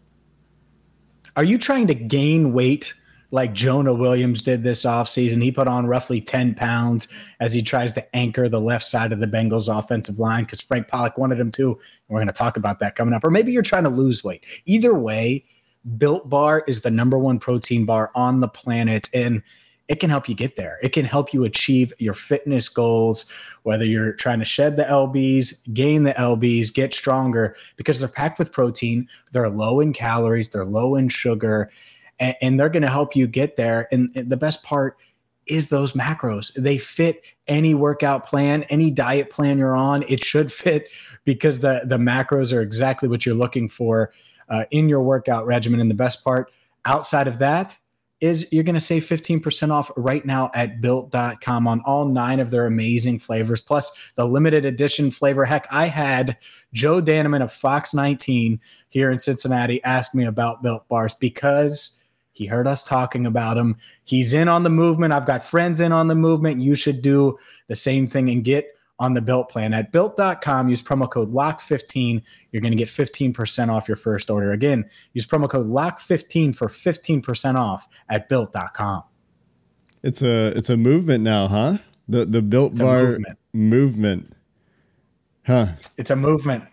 Are 1.37 1.43
you 1.45 1.57
trying 1.57 1.87
to 1.87 1.95
gain 1.95 2.51
weight 2.51 2.93
like 3.31 3.53
Jonah 3.53 3.93
Williams 3.93 4.41
did 4.41 4.61
this 4.63 4.83
offseason? 4.83 5.41
He 5.41 5.53
put 5.53 5.69
on 5.69 5.87
roughly 5.87 6.19
10 6.19 6.55
pounds 6.55 7.07
as 7.39 7.53
he 7.53 7.61
tries 7.61 7.93
to 7.93 8.15
anchor 8.15 8.49
the 8.49 8.59
left 8.59 8.83
side 8.83 9.13
of 9.13 9.21
the 9.21 9.27
Bengals 9.27 9.73
offensive 9.73 10.19
line 10.19 10.43
because 10.43 10.59
Frank 10.59 10.89
Pollack 10.89 11.17
wanted 11.17 11.39
him 11.39 11.51
to. 11.51 11.71
And 11.71 11.79
we're 12.09 12.19
going 12.19 12.27
to 12.27 12.33
talk 12.33 12.57
about 12.57 12.79
that 12.79 12.97
coming 12.97 13.13
up. 13.13 13.23
Or 13.23 13.31
maybe 13.31 13.53
you're 13.53 13.61
trying 13.61 13.83
to 13.83 13.89
lose 13.89 14.21
weight. 14.21 14.43
Either 14.65 14.93
way, 14.93 15.45
Built 15.97 16.29
Bar 16.29 16.63
is 16.67 16.81
the 16.81 16.91
number 16.91 17.17
one 17.17 17.39
protein 17.39 17.85
bar 17.85 18.11
on 18.15 18.39
the 18.39 18.47
planet. 18.47 19.09
And 19.13 19.43
it 19.87 19.99
can 19.99 20.09
help 20.09 20.27
you 20.27 20.35
get 20.35 20.55
there. 20.55 20.79
It 20.81 20.93
can 20.93 21.05
help 21.05 21.33
you 21.33 21.43
achieve 21.43 21.93
your 21.99 22.15
fitness 22.15 22.69
goals, 22.69 23.25
whether 23.63 23.85
you're 23.85 24.13
trying 24.13 24.39
to 24.39 24.45
shed 24.45 24.77
the 24.77 24.83
LBs, 24.83 25.71
gain 25.73 26.03
the 26.03 26.13
LBs, 26.13 26.73
get 26.73 26.93
stronger, 26.93 27.55
because 27.75 27.99
they're 27.99 28.07
packed 28.07 28.39
with 28.39 28.51
protein. 28.51 29.07
They're 29.31 29.49
low 29.49 29.79
in 29.79 29.93
calories, 29.93 30.49
they're 30.49 30.65
low 30.65 30.95
in 30.95 31.09
sugar, 31.09 31.71
and, 32.19 32.35
and 32.41 32.59
they're 32.59 32.69
going 32.69 32.81
to 32.81 32.89
help 32.89 33.15
you 33.15 33.27
get 33.27 33.57
there. 33.57 33.87
And, 33.91 34.11
and 34.15 34.29
the 34.29 34.37
best 34.37 34.63
part 34.63 34.97
is 35.45 35.69
those 35.69 35.93
macros. 35.93 36.51
They 36.55 36.79
fit 36.79 37.21
any 37.47 37.75
workout 37.75 38.25
plan, 38.25 38.63
any 38.63 38.89
diet 38.89 39.29
plan 39.29 39.59
you're 39.59 39.75
on. 39.75 40.03
It 40.07 40.23
should 40.23 40.51
fit 40.51 40.89
because 41.25 41.59
the 41.59 41.81
the 41.85 41.97
macros 41.97 42.51
are 42.51 42.61
exactly 42.61 43.07
what 43.07 43.25
you're 43.25 43.35
looking 43.35 43.69
for 43.69 44.11
uh, 44.49 44.65
in 44.71 44.89
your 44.89 45.01
workout 45.01 45.45
regimen. 45.45 45.79
And 45.79 45.89
the 45.89 45.95
best 45.95 46.23
part 46.23 46.51
outside 46.85 47.27
of 47.27 47.39
that 47.39 47.77
is 48.21 48.47
you're 48.51 48.63
going 48.63 48.75
to 48.75 48.81
save 48.81 49.05
15% 49.05 49.71
off 49.71 49.91
right 49.97 50.25
now 50.25 50.49
at 50.53 50.79
built.com 50.79 51.67
on 51.67 51.81
all 51.81 52.05
nine 52.05 52.39
of 52.39 52.49
their 52.49 52.65
amazing 52.65 53.19
flavors, 53.19 53.61
plus 53.61 53.91
the 54.15 54.25
limited 54.25 54.65
edition 54.65 55.11
flavor. 55.11 55.43
Heck, 55.43 55.67
I 55.69 55.87
had 55.87 56.37
Joe 56.73 57.01
Danneman 57.01 57.43
of 57.43 57.51
Fox 57.51 57.93
19 57.93 58.59
here 58.89 59.11
in 59.11 59.19
Cincinnati 59.19 59.83
ask 59.83 60.15
me 60.15 60.25
about 60.25 60.63
built 60.63 60.87
bars 60.87 61.13
because 61.13 62.01
He 62.31 62.45
heard 62.45 62.67
us 62.67 62.83
talking 62.83 63.25
about 63.25 63.57
him. 63.57 63.75
He's 64.05 64.33
in 64.33 64.47
on 64.47 64.63
the 64.63 64.69
movement. 64.69 65.13
I've 65.13 65.27
got 65.27 65.43
friends 65.43 65.79
in 65.79 65.91
on 65.91 66.07
the 66.07 66.15
movement. 66.15 66.61
You 66.61 66.75
should 66.75 67.01
do 67.01 67.37
the 67.67 67.75
same 67.75 68.07
thing 68.07 68.29
and 68.29 68.43
get 68.43 68.74
on 68.99 69.13
the 69.13 69.21
built 69.21 69.49
plan 69.49 69.73
at 69.73 69.91
built.com. 69.91 70.69
Use 70.69 70.81
promo 70.81 71.09
code 71.09 71.33
LOCK15. 71.33 72.21
You're 72.51 72.61
going 72.61 72.71
to 72.71 72.77
get 72.77 72.87
15% 72.87 73.69
off 73.69 73.87
your 73.87 73.97
first 73.97 74.29
order. 74.29 74.53
Again, 74.53 74.89
use 75.13 75.25
promo 75.25 75.49
code 75.49 75.67
LOCK15 75.67 76.55
for 76.55 76.67
15% 76.67 77.55
off 77.55 77.87
at 78.09 78.29
built.com. 78.29 79.03
It's 80.03 80.21
a 80.21 80.53
it's 80.55 80.69
a 80.69 80.77
movement 80.77 81.23
now, 81.23 81.47
huh? 81.47 81.77
The 82.07 82.25
the 82.25 82.41
built 82.43 82.73
It's 82.73 82.81
bar 82.81 83.03
movement. 83.03 83.37
movement. 83.53 84.33
Huh. 85.47 85.67
It's 85.97 86.11
a 86.11 86.15
movement. 86.15 86.63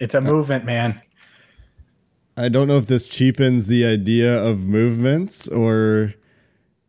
It's 0.00 0.14
a 0.14 0.20
movement, 0.20 0.66
man. 0.66 1.00
I 2.36 2.48
don't 2.50 2.68
know 2.68 2.76
if 2.76 2.86
this 2.86 3.06
cheapens 3.06 3.68
the 3.68 3.86
idea 3.86 4.42
of 4.42 4.64
movements 4.66 5.48
or 5.48 6.12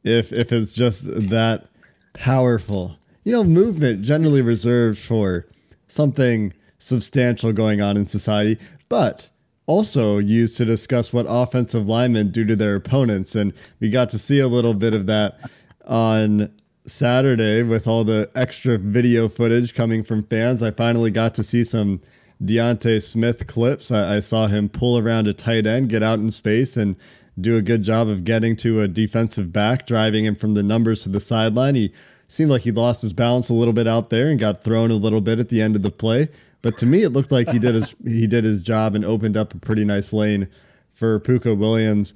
if 0.04 0.34
if 0.34 0.52
it's 0.52 0.74
just 0.74 1.06
that 1.30 1.70
powerful. 2.14 2.98
You 3.26 3.32
know, 3.32 3.44
movement 3.44 4.04
generally 4.04 4.44
reserved 4.44 5.00
for 5.00 5.48
something 5.88 6.54
substantial 6.78 7.52
going 7.54 7.82
on 7.82 7.98
in 7.98 8.06
society, 8.06 8.62
but 8.88 9.30
also 9.66 10.20
used 10.20 10.58
to 10.58 10.66
discuss 10.66 11.12
what 11.12 11.26
offensive 11.28 11.88
linemen 11.88 12.30
do 12.30 12.46
to 12.46 12.56
their 12.56 12.76
opponents. 12.76 13.34
And 13.34 13.52
we 13.80 13.90
got 13.90 14.12
to 14.12 14.20
see 14.20 14.40
a 14.40 14.48
little 14.48 14.76
bit 14.76 14.94
of 14.94 15.08
that 15.08 15.40
on 15.88 16.54
Saturday 16.86 17.64
with 17.64 17.88
all 17.88 18.04
the 18.04 18.30
extra 18.36 18.78
video 18.78 19.28
footage 19.28 19.74
coming 19.74 20.04
from 20.04 20.22
fans. 20.22 20.62
I 20.62 20.70
finally 20.70 21.10
got 21.10 21.34
to 21.34 21.44
see 21.44 21.64
some 21.64 22.02
D'Ante 22.44 23.00
Smith 23.00 23.48
clips. 23.48 23.92
I, 23.92 24.18
I 24.18 24.20
saw 24.20 24.46
him 24.46 24.70
pull 24.70 25.00
around 25.00 25.28
a 25.28 25.34
tight 25.34 25.66
end, 25.66 25.90
get 25.90 26.04
out 26.04 26.20
in 26.20 26.30
space, 26.30 26.78
and 26.78 26.96
do 27.42 27.58
a 27.58 27.62
good 27.64 27.82
job 27.82 28.08
of 28.08 28.24
getting 28.24 28.56
to 28.58 28.82
a 28.82 28.88
defensive 28.88 29.52
back, 29.52 29.88
driving 29.88 30.26
him 30.26 30.36
from 30.36 30.54
the 30.54 30.62
numbers 30.62 31.02
to 31.04 31.10
the 31.10 31.20
sideline. 31.20 31.74
He 31.74 31.92
seemed 32.28 32.52
like 32.52 32.64
he 32.64 32.72
lost 32.72 33.02
his 33.02 33.14
balance 33.14 33.50
a 33.50 33.54
little 33.54 33.74
bit 33.74 33.88
out 33.88 34.10
there 34.10 34.30
and 34.30 34.40
got 34.40 34.64
thrown 34.64 34.92
a 34.92 34.96
little 34.96 35.22
bit 35.22 35.40
at 35.40 35.50
the 35.50 35.62
end 35.62 35.76
of 35.76 35.82
the 35.82 35.92
play. 35.92 36.30
But 36.62 36.78
to 36.80 36.86
me, 36.86 37.04
it 37.04 37.10
looked 37.12 37.32
like 37.32 37.50
he 37.50 37.60
did 37.60 37.76
his 37.76 37.96
he 38.04 38.28
did 38.28 38.44
his 38.44 38.64
job 38.64 38.96
and 38.96 39.06
opened 39.06 39.38
up 39.38 39.54
a 39.54 39.58
pretty 39.60 39.86
nice 39.86 40.12
lane 40.14 40.48
for 40.92 41.20
Pooka 41.20 41.58
Williams, 41.58 42.14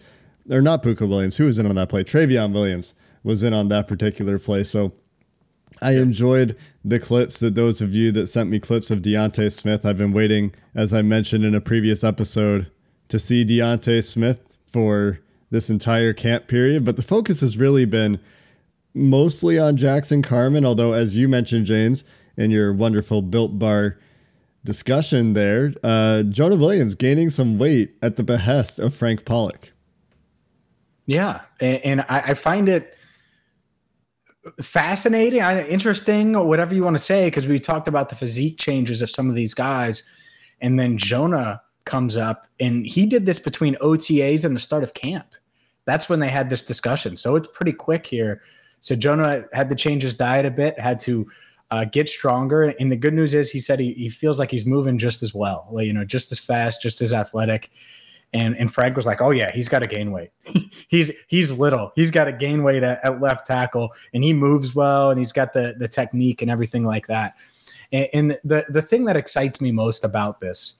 or 0.50 0.62
not 0.62 0.82
Pooka 0.82 1.08
Williams. 1.08 1.38
Who 1.38 1.46
was 1.46 1.60
in 1.60 1.66
on 1.66 1.76
that 1.76 1.90
play? 1.90 2.04
Trayveon 2.04 2.54
Williams 2.54 2.94
was 3.24 3.44
in 3.44 3.54
on 3.54 3.68
that 3.68 3.88
particular 3.88 4.40
play. 4.40 4.64
So 4.64 4.94
I 5.82 5.96
enjoyed 5.96 6.58
the 6.84 7.00
clips 7.00 7.40
that 7.40 7.56
those 7.56 7.82
of 7.82 7.94
you 7.94 8.12
that 8.14 8.28
sent 8.28 8.50
me 8.50 8.60
clips 8.60 8.90
of 8.92 9.02
D'Ante 9.02 9.50
Smith. 9.50 9.86
I've 9.86 9.98
been 9.98 10.14
waiting, 10.14 10.54
as 10.76 10.94
I 10.94 11.02
mentioned 11.02 11.46
in 11.46 11.56
a 11.56 11.62
previous 11.62 12.04
episode, 12.04 12.72
to 13.10 13.20
see 13.20 13.44
D'Ante 13.44 14.02
Smith 14.02 14.42
for 14.72 15.20
this 15.52 15.70
entire 15.70 16.14
camp 16.14 16.48
period. 16.48 16.86
But 16.86 16.96
the 16.96 17.02
focus 17.02 17.42
has 17.42 17.58
really 17.58 17.86
been 17.86 18.20
mostly 19.00 19.58
on 19.58 19.78
Jackson 19.78 20.22
Carman, 20.22 20.66
although, 20.66 20.94
as 20.94 21.16
you 21.16 21.28
mentioned, 21.28 21.66
James, 21.66 22.04
in 22.38 22.52
your 22.52 22.74
wonderful 22.74 23.22
built 23.22 23.58
bar 23.58 24.00
discussion 24.64 25.34
there, 25.34 25.74
uh, 25.84 26.24
Jonah 26.24 26.56
Williams 26.56 26.96
gaining 26.96 27.30
some 27.30 27.58
weight 27.58 27.96
at 28.02 28.18
the 28.18 28.24
behest 28.24 28.80
of 28.80 28.94
Frank 28.94 29.26
Pollack. 29.26 29.72
Yeah. 31.06 31.42
And, 31.60 31.78
and 31.86 32.02
I, 32.02 32.20
I 32.20 32.34
find 32.34 32.70
it 32.70 32.96
fascinating, 34.62 35.42
interesting, 35.42 36.36
or 36.36 36.46
whatever 36.46 36.76
you 36.76 36.84
want 36.84 36.98
to 36.98 37.04
say, 37.04 37.28
because 37.28 37.48
we 37.48 37.60
talked 37.60 37.88
about 37.88 38.10
the 38.10 38.16
physique 38.16 38.58
changes 38.58 39.02
of 39.02 39.10
some 39.10 39.30
of 39.30 39.36
these 39.36 39.54
guys. 39.54 40.08
And 40.62 40.80
then 40.80 40.98
Jonah 40.98 41.62
comes 41.86 42.18
up 42.18 42.48
and 42.60 42.86
he 42.86 43.06
did 43.06 43.26
this 43.26 43.40
between 43.40 43.76
OTAs 43.76 44.46
and 44.46 44.56
the 44.56 44.60
start 44.60 44.84
of 44.84 44.94
camp. 44.94 45.34
That's 45.86 46.10
when 46.10 46.20
they 46.20 46.30
had 46.30 46.50
this 46.50 46.64
discussion. 46.64 47.18
So 47.18 47.36
it's 47.36 47.48
pretty 47.54 47.74
quick 47.74 48.06
here. 48.06 48.42
So 48.80 48.96
Jonah 48.96 49.46
had 49.54 49.70
to 49.70 49.76
change 49.76 50.04
his 50.04 50.16
diet 50.16 50.46
a 50.46 50.52
bit, 50.52 50.80
had 50.80 51.00
to 51.02 51.30
uh, 51.72 51.86
get 51.86 52.10
stronger. 52.10 52.64
And 52.80 52.92
the 52.92 52.98
good 52.98 53.14
news 53.14 53.34
is 53.34 53.52
he 53.52 53.60
said 53.60 53.80
he, 53.80 53.94
he 53.94 54.10
feels 54.10 54.40
like 54.40 54.52
he's 54.52 54.66
moving 54.66 54.98
just 54.98 55.22
as 55.24 55.34
well, 55.34 55.68
like, 55.72 55.86
you 55.86 55.94
know, 55.94 56.06
just 56.06 56.32
as 56.32 56.40
fast, 56.40 56.82
just 56.82 57.02
as 57.02 57.14
athletic. 57.14 57.72
And 58.32 58.56
and 58.58 58.72
Frank 58.72 58.96
was 58.96 59.08
like, 59.08 59.22
"Oh 59.22 59.32
yeah, 59.32 59.52
he's 59.52 59.68
got 59.68 59.80
to 59.80 59.88
gain 59.88 60.12
weight. 60.12 60.30
he's 60.88 61.10
he's 61.28 61.52
little. 61.52 61.92
He's 61.96 62.12
got 62.12 62.26
to 62.26 62.32
gain 62.32 62.62
weight 62.62 62.84
at, 62.84 63.04
at 63.04 63.20
left 63.20 63.48
tackle, 63.48 63.90
and 64.14 64.24
he 64.24 64.34
moves 64.34 64.76
well, 64.76 65.10
and 65.10 65.18
he's 65.18 65.32
got 65.32 65.52
the 65.52 65.74
the 65.80 65.88
technique 65.88 66.44
and 66.44 66.52
everything 66.52 66.84
like 66.84 67.08
that." 67.08 67.34
And, 67.92 68.08
and 68.14 68.40
the 68.44 68.66
the 68.70 68.84
thing 68.84 69.06
that 69.06 69.18
excites 69.18 69.60
me 69.60 69.72
most 69.72 70.04
about 70.04 70.42
this 70.42 70.76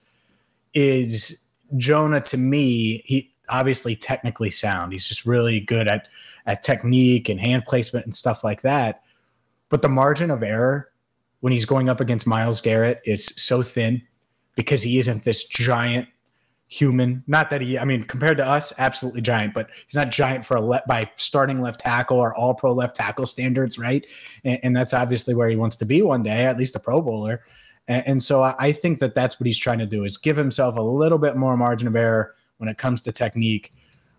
is 0.74 1.42
Jonah. 1.76 2.20
To 2.20 2.36
me, 2.36 3.02
he 3.04 3.32
obviously 3.48 3.96
technically 3.96 4.52
sound. 4.52 4.92
He's 4.92 5.08
just 5.08 5.26
really 5.26 5.58
good 5.58 5.88
at 5.88 6.06
at 6.50 6.62
technique 6.62 7.28
and 7.28 7.40
hand 7.40 7.64
placement 7.64 8.04
and 8.04 8.14
stuff 8.14 8.42
like 8.42 8.62
that. 8.62 9.02
But 9.68 9.82
the 9.82 9.88
margin 9.88 10.30
of 10.30 10.42
error 10.42 10.90
when 11.40 11.52
he's 11.52 11.64
going 11.64 11.88
up 11.88 12.00
against 12.00 12.26
Myles 12.26 12.60
Garrett 12.60 13.00
is 13.04 13.26
so 13.26 13.62
thin 13.62 14.02
because 14.56 14.82
he 14.82 14.98
isn't 14.98 15.24
this 15.24 15.44
giant 15.46 16.08
human. 16.66 17.22
Not 17.26 17.50
that 17.50 17.60
he, 17.60 17.78
I 17.78 17.84
mean, 17.84 18.02
compared 18.04 18.36
to 18.38 18.46
us, 18.46 18.72
absolutely 18.78 19.22
giant, 19.22 19.54
but 19.54 19.70
he's 19.86 19.94
not 19.94 20.10
giant 20.10 20.44
for 20.44 20.56
a 20.56 20.60
le- 20.60 20.82
by 20.86 21.10
starting 21.16 21.60
left 21.60 21.80
tackle 21.80 22.18
or 22.18 22.34
all 22.34 22.54
pro 22.54 22.72
left 22.72 22.96
tackle 22.96 23.26
standards, 23.26 23.78
right? 23.78 24.04
And, 24.44 24.58
and 24.62 24.76
that's 24.76 24.92
obviously 24.92 25.34
where 25.34 25.48
he 25.48 25.56
wants 25.56 25.76
to 25.76 25.84
be 25.84 26.02
one 26.02 26.22
day, 26.22 26.44
at 26.46 26.58
least 26.58 26.76
a 26.76 26.80
Pro 26.80 27.00
Bowler. 27.00 27.42
And, 27.88 28.06
and 28.06 28.22
so 28.22 28.42
I, 28.42 28.54
I 28.58 28.72
think 28.72 28.98
that 29.00 29.14
that's 29.14 29.40
what 29.40 29.46
he's 29.46 29.58
trying 29.58 29.78
to 29.78 29.86
do 29.86 30.04
is 30.04 30.16
give 30.16 30.36
himself 30.36 30.76
a 30.76 30.82
little 30.82 31.18
bit 31.18 31.36
more 31.36 31.56
margin 31.56 31.88
of 31.88 31.96
error 31.96 32.34
when 32.58 32.68
it 32.68 32.78
comes 32.78 33.00
to 33.02 33.12
technique. 33.12 33.72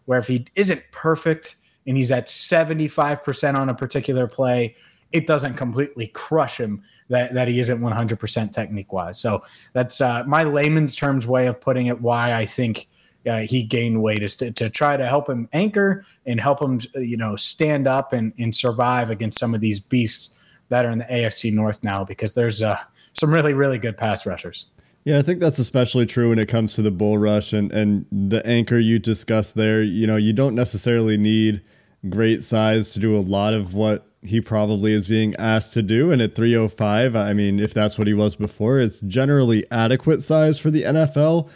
Where 0.05 0.19
if 0.19 0.27
he 0.27 0.47
isn't 0.55 0.81
perfect 0.91 1.57
and 1.87 1.97
he's 1.97 2.11
at 2.11 2.27
75% 2.27 3.55
on 3.55 3.69
a 3.69 3.73
particular 3.73 4.27
play, 4.27 4.75
it 5.11 5.27
doesn't 5.27 5.55
completely 5.55 6.07
crush 6.07 6.59
him 6.59 6.83
that, 7.09 7.33
that 7.33 7.47
he 7.47 7.59
isn't 7.59 7.81
100% 7.81 8.53
technique 8.53 8.93
wise. 8.93 9.19
So 9.19 9.43
that's 9.73 9.99
uh, 9.99 10.23
my 10.25 10.43
layman's 10.43 10.95
terms 10.95 11.27
way 11.27 11.47
of 11.47 11.59
putting 11.59 11.87
it. 11.87 11.99
Why 11.99 12.33
I 12.33 12.45
think 12.45 12.87
uh, 13.27 13.39
he 13.39 13.63
gained 13.63 14.01
weight 14.01 14.23
is 14.23 14.35
to, 14.37 14.51
to 14.53 14.69
try 14.69 14.95
to 14.95 15.05
help 15.05 15.29
him 15.29 15.49
anchor 15.53 16.05
and 16.25 16.39
help 16.39 16.61
him, 16.61 16.79
you 16.95 17.17
know, 17.17 17.35
stand 17.35 17.87
up 17.87 18.13
and, 18.13 18.33
and 18.39 18.55
survive 18.55 19.09
against 19.09 19.39
some 19.39 19.53
of 19.53 19.61
these 19.61 19.79
beasts 19.79 20.37
that 20.69 20.85
are 20.85 20.91
in 20.91 20.99
the 20.99 21.05
AFC 21.05 21.53
North 21.53 21.83
now 21.83 22.03
because 22.03 22.33
there's 22.33 22.61
uh, 22.61 22.77
some 23.13 23.33
really, 23.33 23.53
really 23.53 23.77
good 23.77 23.97
pass 23.97 24.25
rushers. 24.25 24.67
Yeah, 25.03 25.17
I 25.17 25.21
think 25.23 25.39
that's 25.39 25.59
especially 25.59 26.05
true 26.05 26.29
when 26.29 26.39
it 26.39 26.47
comes 26.47 26.75
to 26.75 26.81
the 26.81 26.91
bull 26.91 27.17
rush 27.17 27.53
and, 27.53 27.71
and 27.71 28.05
the 28.11 28.45
anchor 28.45 28.77
you 28.79 28.99
discussed 28.99 29.55
there. 29.55 29.81
You 29.81 30.05
know, 30.05 30.15
you 30.15 30.31
don't 30.31 30.55
necessarily 30.55 31.17
need 31.17 31.61
great 32.09 32.43
size 32.43 32.93
to 32.93 32.99
do 32.99 33.15
a 33.15 33.19
lot 33.19 33.53
of 33.53 33.73
what 33.73 34.07
he 34.23 34.39
probably 34.39 34.93
is 34.93 35.07
being 35.07 35.35
asked 35.37 35.73
to 35.73 35.81
do. 35.81 36.11
And 36.11 36.21
at 36.21 36.35
305, 36.35 37.15
I 37.15 37.33
mean, 37.33 37.59
if 37.59 37.73
that's 37.73 37.97
what 37.97 38.07
he 38.07 38.13
was 38.13 38.35
before, 38.35 38.79
it's 38.79 39.01
generally 39.01 39.65
adequate 39.71 40.21
size 40.21 40.59
for 40.59 40.69
the 40.69 40.83
NFL. 40.83 41.49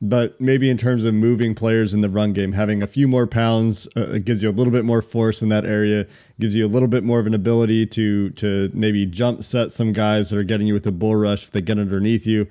But 0.00 0.40
maybe 0.40 0.68
in 0.68 0.78
terms 0.78 1.04
of 1.04 1.14
moving 1.14 1.54
players 1.54 1.94
in 1.94 2.00
the 2.00 2.10
run 2.10 2.32
game, 2.32 2.52
having 2.52 2.82
a 2.82 2.88
few 2.88 3.06
more 3.06 3.26
pounds, 3.26 3.86
uh, 3.94 4.18
gives 4.18 4.42
you 4.42 4.48
a 4.48 4.52
little 4.52 4.72
bit 4.72 4.84
more 4.84 5.00
force 5.00 5.42
in 5.42 5.48
that 5.50 5.64
area, 5.64 6.08
gives 6.40 6.56
you 6.56 6.66
a 6.66 6.68
little 6.68 6.88
bit 6.88 7.04
more 7.04 7.20
of 7.20 7.26
an 7.28 7.34
ability 7.34 7.86
to 7.86 8.30
to 8.30 8.68
maybe 8.74 9.06
jump 9.06 9.44
set 9.44 9.70
some 9.70 9.92
guys 9.92 10.30
that 10.30 10.38
are 10.38 10.42
getting 10.42 10.66
you 10.66 10.74
with 10.74 10.82
the 10.82 10.90
bull 10.90 11.14
rush 11.14 11.44
if 11.44 11.52
they 11.52 11.60
get 11.60 11.78
underneath 11.78 12.26
you. 12.26 12.48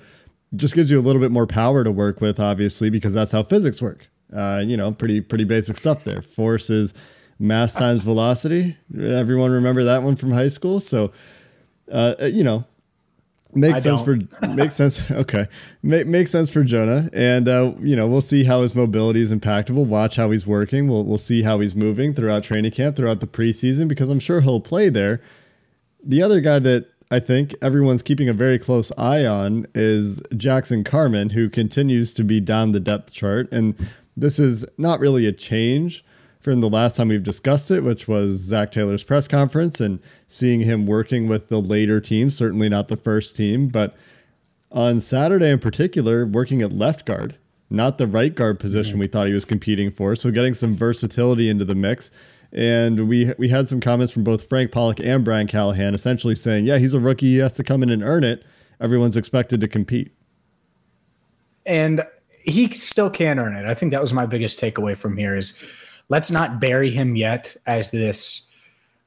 Just 0.55 0.75
gives 0.75 0.89
you 0.89 0.98
a 0.98 1.01
little 1.01 1.22
bit 1.22 1.31
more 1.31 1.46
power 1.46 1.84
to 1.84 1.91
work 1.91 2.22
with, 2.22 2.39
obviously, 2.39 2.89
because 2.89 3.13
that's 3.13 3.34
how 3.34 3.43
physics 3.43 3.81
work. 3.81 4.08
Uh, 4.34 4.63
you 4.65 4.77
know, 4.77 4.93
pretty 4.93 5.20
pretty 5.20 5.43
basic 5.43 5.75
stuff 5.75 6.05
there. 6.05 6.22
Force 6.22 6.70
is 6.70 6.93
mass 7.41 7.74
times 7.74 8.03
velocity. 8.03 8.77
Everyone 8.98 9.51
remember 9.51 9.83
that 9.83 10.03
one 10.03 10.15
from 10.15 10.31
high 10.31 10.50
school. 10.50 10.79
So, 10.79 11.12
uh, 11.91 12.15
you 12.21 12.43
know, 12.43 12.63
makes 13.53 13.77
I 13.77 13.79
sense 13.79 14.01
don't. 14.03 14.39
for 14.39 14.48
makes 14.55 14.75
sense. 14.75 15.10
Okay, 15.12 15.48
Make, 15.83 16.07
makes 16.07 16.31
sense 16.31 16.50
for 16.50 16.63
Jonah, 16.63 17.10
and 17.13 17.48
uh, 17.48 17.74
you 17.81 17.95
know, 17.95 18.07
we'll 18.07 18.21
see 18.21 18.43
how 18.43 18.62
his 18.62 18.75
mobility 18.75 19.21
is 19.21 19.31
impacted. 19.31 19.75
We'll 19.75 19.86
watch 19.86 20.15
how 20.15 20.31
he's 20.31 20.48
working. 20.48 20.88
We'll 20.88 21.03
we'll 21.03 21.17
see 21.17 21.41
how 21.41 21.60
he's 21.60 21.75
moving 21.75 22.13
throughout 22.13 22.43
training 22.43 22.71
camp, 22.71 22.95
throughout 22.95 23.19
the 23.19 23.27
preseason, 23.27 23.88
because 23.88 24.10
I'm 24.10 24.19
sure 24.19 24.41
he'll 24.41 24.62
play 24.62 24.89
there. 24.89 25.21
The 26.03 26.21
other 26.21 26.39
guy 26.41 26.60
that 26.60 26.88
I 27.12 27.19
think 27.19 27.53
everyone's 27.62 28.01
keeping 28.01 28.29
a 28.29 28.33
very 28.33 28.57
close 28.57 28.91
eye 28.98 29.25
on 29.25 29.67
is 29.75 30.21
Jackson 30.38 30.83
Carman, 30.83 31.31
who 31.31 31.50
continues 31.50 32.13
to 32.13 32.24
be 32.24 32.39
down 32.39 32.71
the 32.71 32.79
depth 32.79 33.12
chart. 33.12 33.51
And 33.51 33.75
this 34.15 34.39
is 34.39 34.65
not 34.77 35.00
really 35.00 35.25
a 35.25 35.33
change 35.33 36.05
from 36.41 36.60
the 36.62 36.69
last 36.69 36.98
time 36.98 37.10
we've 37.10 37.24
discussed 37.24 37.69
it, 37.71 37.83
which 37.83 38.07
was 38.07 38.31
Zac 38.31 38.71
Taylor's 38.71 39.03
press 39.03 39.27
conference 39.27 39.79
and 39.79 40.00
seeing 40.27 40.62
him 40.62 40.86
working 40.88 41.27
with 41.27 41.50
the 41.50 41.62
later 41.62 42.01
team, 42.01 42.29
certainly 42.29 42.67
not 42.67 42.88
the 42.88 42.98
first 42.98 43.36
team, 43.36 43.67
but 43.67 43.95
on 44.71 45.00
Saturday 45.00 45.50
in 45.50 45.60
particular, 45.60 46.25
working 46.25 46.62
at 46.62 46.71
left 46.71 47.05
guard, 47.05 47.36
not 47.69 47.98
the 47.98 48.07
right 48.07 48.33
guard 48.33 48.60
position 48.60 48.98
we 49.00 49.07
thought 49.07 49.27
he 49.27 49.33
was 49.33 49.45
competing 49.45 49.91
for. 49.91 50.15
So 50.15 50.31
getting 50.31 50.53
some 50.53 50.75
versatility 50.75 51.50
into 51.50 51.65
the 51.65 51.75
mix. 51.75 52.10
And 52.53 53.07
we 53.07 53.31
we 53.38 53.48
had 53.48 53.69
some 53.69 53.79
comments 53.79 54.12
from 54.12 54.24
both 54.24 54.50
Frank 54.50 54.71
Pollack 54.71 55.00
and 55.00 55.24
Brian 55.24 55.48
Callahan 55.48 55.93
essentially 55.93 56.36
saying, 56.36 56.65
yeah, 56.65 56.79
he's 56.79 56.93
a 56.93 57.00
rookie. 57.00 57.27
He 57.27 57.38
has 57.38 57.53
to 57.53 57.63
come 57.63 57.81
in 57.83 57.89
and 57.89 58.03
earn 58.03 58.24
it. 58.25 58.43
Everyone's 58.81 59.15
expected 59.15 59.62
to 59.62 59.67
compete. 59.67 60.12
and 61.65 62.05
he 62.43 62.69
still 62.71 63.10
can 63.10 63.38
earn 63.38 63.55
it. 63.55 63.65
I 63.65 63.75
think 63.75 63.91
that 63.91 64.01
was 64.01 64.13
my 64.13 64.25
biggest 64.25 64.60
takeaway 64.60 64.98
from 64.98 65.15
here 65.15 65.38
is 65.38 65.62
let's 66.12 66.30
not 66.30 66.60
bury 66.60 66.91
him 66.91 67.15
yet 67.15 67.56
as 67.65 67.89
this, 67.89 68.50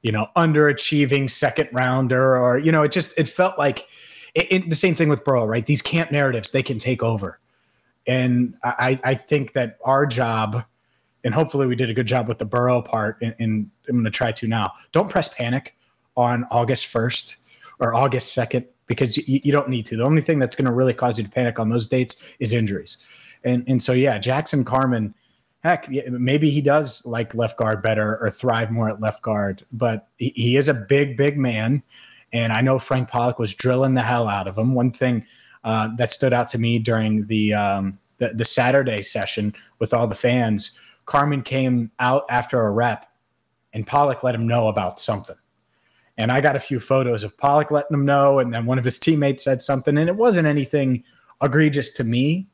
you 0.01 0.11
know, 0.11 0.27
underachieving 0.37 1.31
second 1.31 1.69
rounder 1.71 2.35
or, 2.35 2.57
you 2.57 2.73
know, 2.73 2.83
it 2.83 2.93
just, 2.93 3.13
it 3.19 3.29
felt 3.29 3.59
like 3.59 3.87
it, 4.35 4.47
it, 4.51 4.71
the 4.71 4.75
same 4.75 4.95
thing 4.95 5.11
with 5.11 5.23
Burrow, 5.23 5.45
right? 5.45 5.67
These 5.67 5.83
camp 5.83 6.11
narratives, 6.11 6.51
they 6.51 6.63
can 6.63 6.79
take 6.79 7.03
over. 7.03 7.39
And 8.07 8.55
I, 8.65 8.99
I 9.05 9.15
think 9.15 9.53
that 9.53 9.77
our 9.85 10.07
job, 10.07 10.65
and 11.25 11.35
hopefully 11.35 11.67
we 11.67 11.77
did 11.77 11.91
a 11.91 11.95
good 11.95 12.07
job 12.07 12.27
with 12.27 12.39
the 12.39 12.47
Burrow 12.47 12.81
part, 12.81 13.19
and, 13.21 13.35
and 13.39 13.71
I'm 13.87 13.97
going 13.97 14.05
to 14.05 14.11
try 14.11 14.33
to 14.33 14.49
now. 14.49 14.73
Don't 14.93 15.11
press 15.11 15.29
panic 15.29 15.77
on 16.17 16.47
August 16.51 16.87
1st 16.87 17.37
or 17.81 17.95
August 17.95 18.35
2nd 18.35 18.65
because 18.87 19.19
you, 19.19 19.41
you 19.45 19.53
don't 19.53 19.69
need 19.69 19.85
to. 19.87 19.99
The 19.99 20.05
only 20.05 20.23
thing 20.23 20.39
that's 20.39 20.57
going 20.57 20.67
to 20.67 20.73
really 20.73 20.95
cause 20.95 21.19
you 21.19 21.25
to 21.25 21.31
panic 21.31 21.59
on 21.59 21.69
those 21.69 21.87
dates 21.87 22.17
is 22.39 22.55
injuries. 22.55 22.97
And, 23.45 23.63
and 23.69 23.83
so, 23.83 23.93
yeah, 23.93 24.17
Jackson 24.17 24.65
Carman, 24.65 25.15
heck, 25.65 25.89
maybe 25.89 26.51
he 26.51 26.61
does 26.61 27.05
like 27.07 27.35
left 27.35 27.57
guard 27.57 27.83
better 27.83 28.19
or 28.21 28.31
thrive 28.31 28.71
more 28.71 28.91
at 28.91 29.01
left 29.01 29.23
guard, 29.23 29.65
but 29.73 30.09
he, 30.19 30.57
is 30.57 30.69
a 30.69 30.75
big, 30.75 31.17
big 31.17 31.39
man. 31.39 31.83
And 32.33 32.53
I 32.53 32.61
know 32.61 32.79
Frank 32.79 33.09
Pollack 33.09 33.39
was 33.39 33.55
drilling 33.55 33.95
the 33.95 34.03
hell 34.03 34.29
out 34.29 34.47
of 34.47 34.59
him. 34.59 34.75
One 34.75 34.93
thing 34.93 35.27
uh, 35.65 35.89
that 35.97 36.13
stood 36.13 36.35
out 36.35 36.49
to 36.49 36.59
me 36.59 36.79
during 36.79 37.25
the, 37.25 37.55
um, 37.55 37.99
the 38.19 38.29
the 38.29 38.45
Saturday 38.45 39.03
session 39.03 39.55
with 39.79 39.95
all 39.95 40.07
the 40.07 40.15
fans, 40.15 40.79
Carman 41.07 41.43
came 41.43 41.91
out 41.99 42.25
after 42.29 42.61
a 42.61 42.71
rep, 42.71 43.07
and 43.73 43.87
Pollack 43.87 44.23
let 44.23 44.35
him 44.35 44.47
know 44.47 44.69
about 44.69 45.01
something. 45.01 45.37
And 46.17 46.31
I 46.31 46.41
got 46.41 46.57
a 46.57 46.61
few 46.61 46.79
photos 46.79 47.25
of 47.25 47.37
Pollack 47.39 47.71
letting 47.71 47.95
him 47.95 48.05
know, 48.05 48.39
and 48.39 48.53
then 48.53 48.67
one 48.67 48.79
of 48.79 48.85
his 48.85 48.99
teammates 48.99 49.43
said 49.45 49.63
something, 49.63 49.97
and 49.97 50.09
it 50.09 50.17
wasn't 50.17 50.47
anything 50.47 51.03
egregious 51.43 51.93
to 51.95 52.05
me, 52.05 52.47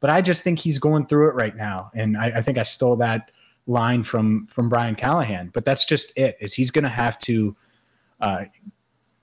but 0.00 0.10
I 0.10 0.20
just 0.20 0.42
think 0.42 0.58
he's 0.58 0.78
going 0.78 1.06
through 1.06 1.28
it 1.28 1.34
right 1.34 1.56
now, 1.56 1.90
and 1.94 2.16
I, 2.16 2.26
I 2.26 2.42
think 2.42 2.58
I 2.58 2.62
stole 2.62 2.96
that 2.96 3.30
line 3.66 4.02
from 4.02 4.46
from 4.46 4.68
Brian 4.68 4.94
Callahan. 4.94 5.50
But 5.52 5.64
that's 5.64 5.84
just 5.84 6.16
it. 6.16 6.36
Is 6.40 6.54
he's 6.54 6.70
going 6.70 6.84
to 6.84 6.90
have 6.90 7.18
to 7.20 7.56
uh, 8.20 8.44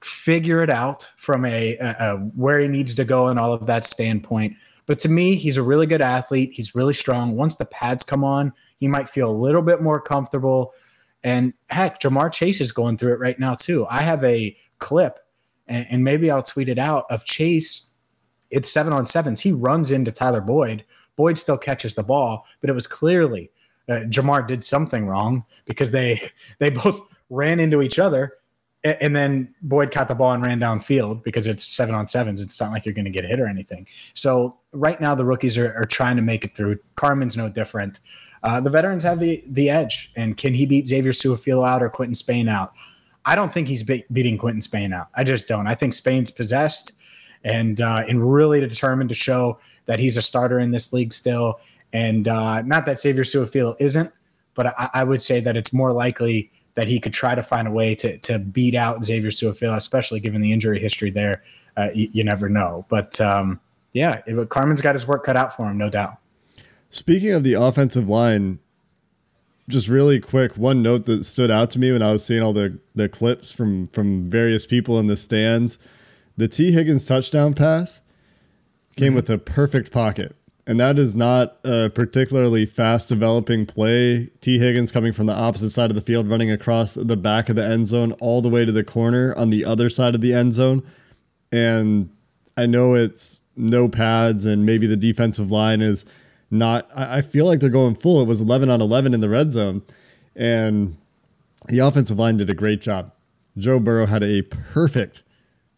figure 0.02 0.62
it 0.62 0.70
out 0.70 1.10
from 1.18 1.46
a, 1.46 1.78
a, 1.78 1.96
a 2.00 2.18
where 2.18 2.60
he 2.60 2.68
needs 2.68 2.96
to 2.96 3.06
go 3.06 3.28
and 3.28 3.40
all 3.40 3.54
of 3.54 3.66
that 3.68 3.86
standpoint. 3.86 4.56
But 4.86 5.00
to 5.00 5.10
me, 5.10 5.36
he's 5.36 5.58
a 5.58 5.64
really 5.64 5.86
good 5.86 6.02
athlete. 6.02 6.52
He's 6.54 6.76
really 6.76 6.94
strong. 6.94 7.38
Once 7.38 7.56
the 7.56 7.66
pads 7.66 8.04
come 8.04 8.24
on, 8.24 8.52
he 8.78 8.88
might 8.88 9.08
feel 9.08 9.30
a 9.30 9.32
little 9.32 9.62
bit 9.62 9.82
more 9.82 10.02
comfortable. 10.02 10.74
And 11.24 11.54
heck, 11.70 12.02
Ja'Marr 12.02 12.34
Chase 12.34 12.60
is 12.60 12.74
going 12.74 12.98
through 12.98 13.14
it 13.14 13.20
right 13.20 13.40
now 13.40 13.54
too. 13.54 13.88
I 13.90 14.02
have 14.02 14.22
a 14.26 14.58
clip, 14.80 15.20
and, 15.68 15.88
and 15.90 16.04
maybe 16.04 16.30
I'll 16.30 16.44
tweet 16.44 16.68
it 16.68 16.78
out 16.78 17.06
of 17.10 17.24
Chase. 17.24 17.93
It's 18.54 18.72
seven 18.72 18.94
on 18.94 19.06
sevens. 19.06 19.42
He 19.42 19.52
runs 19.52 19.92
into 19.92 20.12
Tyler 20.12 20.42
Boyd. 20.42 20.86
Boyd 21.16 21.38
still 21.38 21.58
catches 21.58 21.96
the 21.96 22.04
ball, 22.04 22.46
but 22.62 22.70
it 22.70 22.74
was 22.74 22.88
clearly 22.88 23.52
uh, 23.90 24.02
Ja'Marr 24.08 24.48
did 24.48 24.64
something 24.64 25.08
wrong 25.08 25.44
because 25.66 25.92
they 25.92 26.30
they 26.60 26.70
both 26.70 27.02
ran 27.30 27.60
into 27.60 27.82
each 27.82 28.00
other, 28.00 28.34
and, 28.84 28.98
and 29.02 29.16
then 29.16 29.54
Boyd 29.62 29.92
caught 29.92 30.08
the 30.08 30.16
ball 30.16 30.34
and 30.34 30.44
ran 30.44 30.60
downfield 30.60 31.24
because 31.24 31.48
it's 31.48 31.66
seven 31.66 31.96
on 31.96 32.08
sevens. 32.08 32.42
It's 32.42 32.60
not 32.62 32.72
like 32.72 32.86
you're 32.86 32.94
going 32.94 33.06
to 33.06 33.12
get 33.12 33.26
hit 33.26 33.40
or 33.40 33.48
anything. 33.48 33.88
So 34.14 34.58
right 34.72 35.00
now 35.02 35.16
the 35.16 35.26
rookies 35.26 35.58
are, 35.58 35.74
are 35.76 35.86
trying 35.86 36.16
to 36.16 36.22
make 36.22 36.46
it 36.46 36.56
through. 36.56 36.80
Carman's 36.96 37.36
no 37.36 37.50
different. 37.50 38.00
Uh, 38.44 38.60
the 38.60 38.70
veterans 38.70 39.04
have 39.04 39.20
the 39.20 39.44
the 39.48 39.70
edge, 39.70 40.12
and 40.16 40.38
can 40.38 40.54
he 40.54 40.66
beat 40.66 40.88
Xavier 40.88 41.12
Su'a-Filo 41.12 41.64
out 41.64 41.82
or 41.82 41.90
Quinton 41.90 42.16
Spain 42.16 42.48
out? 42.48 42.74
I 43.26 43.36
don't 43.36 43.52
think 43.52 43.68
he's 43.68 43.84
be- 43.84 44.06
beating 44.12 44.38
Quinton 44.38 44.62
Spain 44.62 44.92
out. 44.92 45.08
I 45.16 45.24
just 45.24 45.48
don't. 45.48 45.66
I 45.66 45.76
think 45.76 45.94
Spain's 45.94 46.30
possessed 46.30 46.92
and 47.44 47.82
uh, 47.82 48.04
and 48.08 48.34
really 48.34 48.60
determined 48.60 49.10
to 49.10 49.16
show 49.16 49.60
that 49.86 50.00
he's 50.00 50.18
a 50.18 50.22
starter 50.22 50.60
in 50.60 50.72
this 50.72 50.94
league 50.94 51.14
still. 51.14 51.60
And 51.92 52.28
uh, 52.28 52.62
not 52.64 52.86
that 52.88 52.98
Xavier 52.98 53.24
Su'a-Filo 53.24 53.76
isn't, 53.80 54.12
but 54.56 54.68
I, 54.68 54.90
I, 54.94 55.04
would 55.04 55.22
say 55.22 55.40
that 55.42 55.56
it's 55.56 55.74
more 55.74 55.92
likely 55.92 56.52
that 56.76 56.88
he 56.88 57.00
could 57.00 57.14
try 57.14 57.36
to 57.36 57.44
find 57.44 57.68
a 57.68 57.72
way 57.72 57.94
to 57.96 58.18
to 58.20 58.40
beat 58.40 58.76
out 58.76 59.06
Xavier 59.06 59.30
Su'a-Filo, 59.30 59.76
especially 59.76 60.20
given 60.20 60.42
the 60.42 60.52
injury 60.52 60.80
history 60.80 61.12
there. 61.12 61.44
Uh, 61.76 61.90
you, 61.94 62.10
you, 62.12 62.24
never 62.24 62.50
know. 62.50 62.86
But 62.88 63.20
um, 63.20 63.60
yeah, 63.94 64.22
it, 64.28 64.50
Carman's 64.50 64.82
got 64.82 64.96
his 64.96 65.08
work 65.08 65.24
cut 65.24 65.36
out 65.36 65.56
for 65.56 65.70
him, 65.70 65.78
no 65.78 65.90
doubt. 65.90 66.18
Speaking 66.92 67.32
of 67.32 67.44
the 67.44 67.54
offensive 67.54 68.08
line, 68.08 68.60
just 69.70 69.88
really 69.88 70.20
quick, 70.20 70.56
one 70.56 70.84
note 70.84 71.06
that 71.08 71.24
stood 71.26 71.50
out 71.50 71.72
to 71.72 71.80
me 71.80 71.92
when 71.92 72.04
I 72.04 72.12
was 72.12 72.24
seeing 72.24 72.44
all 72.44 72.54
the, 72.54 72.78
the 72.94 73.10
clips 73.10 73.52
from 73.52 73.88
from 73.88 74.30
various 74.30 74.68
people 74.68 75.00
in 75.00 75.08
the 75.08 75.18
stands, 75.18 75.80
the 76.38 76.48
T. 76.48 76.72
Higgins 76.72 77.06
touchdown 77.06 77.54
pass 77.54 78.02
came 78.96 79.10
mm-hmm. 79.10 79.16
with 79.16 79.30
a 79.30 79.38
perfect 79.38 79.92
pocket. 79.92 80.36
And 80.66 80.80
that 80.80 80.98
is 80.98 81.14
not 81.14 81.58
a 81.66 81.90
particularly 81.90 82.66
fast 82.66 83.10
developing 83.10 83.66
play. 83.66 84.30
T. 84.40 84.60
Higgins 84.60 84.92
coming 84.92 85.12
from 85.12 85.26
the 85.26 85.34
opposite 85.34 85.72
side 85.72 85.90
of 85.90 85.96
the 85.96 86.02
field, 86.02 86.30
running 86.30 86.50
across 86.50 86.94
the 86.96 87.18
back 87.18 87.50
of 87.50 87.58
the 87.58 87.66
end 87.66 87.86
zone 87.86 88.14
all 88.14 88.42
the 88.42 88.50
way 88.50 88.64
to 88.64 88.72
the 88.72 88.84
corner 88.84 89.36
on 89.36 89.50
the 89.50 89.66
other 89.66 89.90
side 89.90 90.16
of 90.16 90.22
the 90.22 90.34
end 90.34 90.54
zone. 90.54 90.82
And 91.52 92.10
I 92.56 92.66
know 92.66 92.96
it's 92.96 93.42
no 93.58 93.90
pads, 93.90 94.46
and 94.46 94.66
maybe 94.66 94.88
the 94.88 94.96
defensive 94.96 95.52
line 95.52 95.82
is 95.82 96.06
not 96.50 96.88
I, 96.96 97.22
feel 97.22 97.46
like 97.46 97.60
they're 97.60 97.70
going 97.70 97.96
full. 97.96 98.22
It 98.22 98.28
was 98.28 98.40
11 98.40 98.70
on 98.70 98.80
11 98.80 99.14
in 99.14 99.22
the 99.22 99.30
red 99.30 99.52
zone 99.52 99.82
and 100.36 100.98
the 101.68 101.80
offensive 101.80 102.20
line 102.20 102.38
did 102.38 102.50
a 102.50 102.54
great 102.54 102.82
job. 102.82 103.12
Joe 103.58 103.80
Burrow 103.80 104.06
had 104.06 104.24
a 104.24 104.42
perfect 104.44 105.24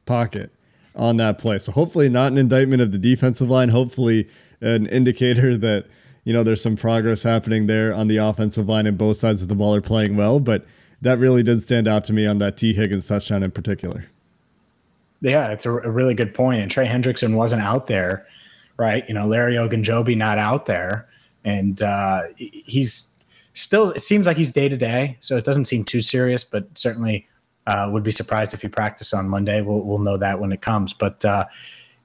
pocket 0.06 0.52
on 0.96 1.18
that 1.18 1.38
play. 1.38 1.60
So 1.60 1.72
hopefully 1.72 2.10
not 2.10 2.32
an 2.32 2.38
indictment 2.38 2.82
of 2.82 2.92
the 2.92 2.98
defensive 2.98 3.50
line, 3.50 3.70
hopefully 3.70 4.28
an 4.62 4.88
indicator 4.88 5.58
that 5.58 5.86
you 6.24 6.34
know 6.34 6.44
there's 6.44 6.62
some 6.62 6.76
progress 6.76 7.24
happening 7.24 7.68
there 7.68 7.94
on 7.94 8.08
the 8.08 8.18
offensive 8.18 8.68
line 8.68 8.88
and 8.88 8.98
both 8.98 9.18
sides 9.18 9.42
of 9.42 9.48
the 9.48 9.56
ball 9.56 9.76
are 9.76 9.82
playing 9.82 10.16
well, 10.16 10.40
but 10.40 10.66
that 11.02 11.20
really 11.20 11.44
did 11.44 11.62
stand 11.62 11.88
out 11.88 12.04
to 12.06 12.14
me 12.14 12.26
on 12.26 12.38
that 12.40 12.58
T 12.58 12.74
Higgins 12.74 13.08
touchdown 13.08 13.44
in 13.44 13.52
particular. 13.52 14.06
Yeah, 15.22 15.50
it's 15.50 15.66
a, 15.66 15.72
really 15.72 16.14
good 16.14 16.34
point. 16.34 16.62
And 16.62 16.70
Trey 16.70 16.88
Hendrickson 16.88 17.36
wasn't 17.36 17.62
out 17.62 17.88
there 17.88 18.28
right? 18.78 19.08
You 19.08 19.14
know, 19.14 19.28
Larry 19.28 19.56
Ogunjobi 19.56 20.16
not 20.18 20.38
out 20.38 20.66
there, 20.66 21.08
and 21.44 21.82
uh, 21.82 22.24
he's 22.36 23.10
still. 23.54 23.92
It 23.92 24.04
seems 24.04 24.28
like 24.28 24.38
he's 24.38 24.52
day 24.52 24.70
to 24.70 24.78
day, 24.78 25.18
so 25.20 25.38
it 25.38 25.46
doesn't 25.46 25.66
seem 25.66 25.84
too 25.84 26.02
serious. 26.02 26.44
But 26.44 26.68
certainly, 26.78 27.28
uh, 27.68 27.90
would 27.92 28.04
be 28.04 28.12
surprised 28.12 28.54
if 28.54 28.62
he 28.62 28.68
practiced 28.68 29.14
on 29.14 29.28
Monday. 29.28 29.62
We'll 29.62 29.82
we'll 29.82 30.00
know 30.00 30.18
that 30.18 30.40
when 30.40 30.52
it 30.52 30.62
comes. 30.62 30.94
But 30.94 31.24
uh, 31.26 31.46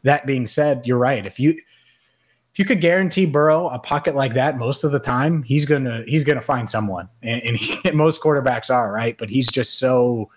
that 0.02 0.26
being 0.26 0.46
said, 0.46 0.86
you're 0.86 0.98
right. 0.98 1.24
If 1.24 1.38
you 1.38 1.50
if 1.50 2.58
you 2.58 2.64
could 2.64 2.80
guarantee 2.80 3.26
Burrow 3.26 3.68
a 3.68 3.78
pocket 3.78 4.14
like 4.14 4.34
that 4.34 4.58
most 4.58 4.84
of 4.84 4.92
the 4.92 4.98
time, 4.98 5.42
he's 5.42 5.64
gonna 5.64 6.02
he's 6.06 6.24
gonna 6.24 6.40
find 6.40 6.68
someone, 6.68 7.08
and, 7.22 7.42
and, 7.42 7.56
he, 7.56 7.90
most 7.92 8.20
quarterbacks 8.20 8.72
are 8.74 8.92
right. 8.92 9.16
But 9.18 9.30
he's 9.30 9.48
just 9.48 9.78
so 9.78 10.30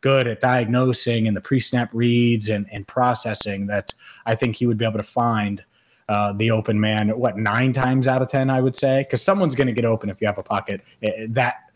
good 0.00 0.26
at 0.26 0.38
diagnosing 0.38 1.26
and 1.26 1.34
the 1.34 1.40
pre-snap 1.40 1.88
reads 1.94 2.50
and, 2.50 2.66
and 2.70 2.86
processing 2.86 3.66
that 3.66 3.94
I 4.26 4.34
think 4.34 4.54
he 4.54 4.66
would 4.66 4.76
be 4.76 4.84
able 4.84 4.98
to 4.98 5.02
find 5.02 5.64
uh, 6.10 6.34
the 6.34 6.50
open 6.50 6.78
man 6.78 7.08
what 7.18 7.38
nine 7.38 7.72
times 7.72 8.06
out 8.06 8.20
of 8.20 8.28
ten 8.28 8.50
i 8.50 8.60
would 8.60 8.76
say 8.76 9.04
because 9.04 9.22
someone's 9.22 9.54
going 9.54 9.66
to 9.66 9.72
get 9.72 9.86
open 9.86 10.10
if 10.10 10.20
you 10.20 10.26
have 10.26 10.36
a 10.36 10.42
pocket 10.42 10.82
eh, 11.02 11.10
eh, 11.16 11.26
that 11.30 11.70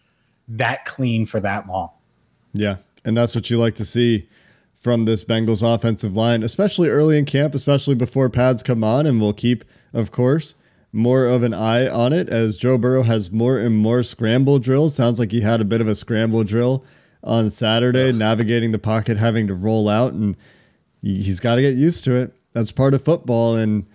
that 0.46 0.84
clean 0.84 1.24
for 1.24 1.40
that 1.40 1.66
long 1.66 1.88
yeah 2.52 2.76
and 3.04 3.16
that's 3.16 3.34
what 3.34 3.50
you 3.50 3.58
like 3.58 3.74
to 3.74 3.84
see 3.84 4.28
from 4.74 5.04
this 5.04 5.24
bengals 5.24 5.62
offensive 5.62 6.16
line 6.16 6.42
especially 6.42 6.88
early 6.88 7.18
in 7.18 7.24
camp 7.24 7.54
especially 7.54 7.94
before 7.94 8.28
pads 8.28 8.62
come 8.62 8.84
on 8.84 9.06
and 9.06 9.20
we'll 9.20 9.32
keep 9.32 9.64
of 9.92 10.10
course 10.10 10.54
more 10.92 11.26
of 11.26 11.42
an 11.42 11.52
eye 11.52 11.86
on 11.88 12.12
it 12.12 12.28
as 12.28 12.56
joe 12.56 12.78
burrow 12.78 13.02
has 13.02 13.30
more 13.30 13.58
and 13.58 13.76
more 13.76 14.02
scramble 14.02 14.58
drills. 14.58 14.94
Sounds 14.94 15.18
like 15.18 15.30
he 15.30 15.40
had 15.40 15.60
a 15.60 15.64
bit 15.64 15.80
of 15.80 15.88
a 15.88 15.94
scramble 15.94 16.44
drill 16.44 16.84
on 17.22 17.50
saturday 17.50 18.12
navigating 18.12 18.72
the 18.72 18.78
pocket 18.78 19.16
having 19.16 19.46
to 19.46 19.54
roll 19.54 19.88
out 19.88 20.12
and 20.12 20.36
he's 21.02 21.40
got 21.40 21.56
to 21.56 21.62
get 21.62 21.76
used 21.76 22.04
to 22.04 22.14
it. 22.16 22.34
That's 22.52 22.72
part 22.72 22.94
of 22.94 23.04
football 23.04 23.56
and 23.56 23.86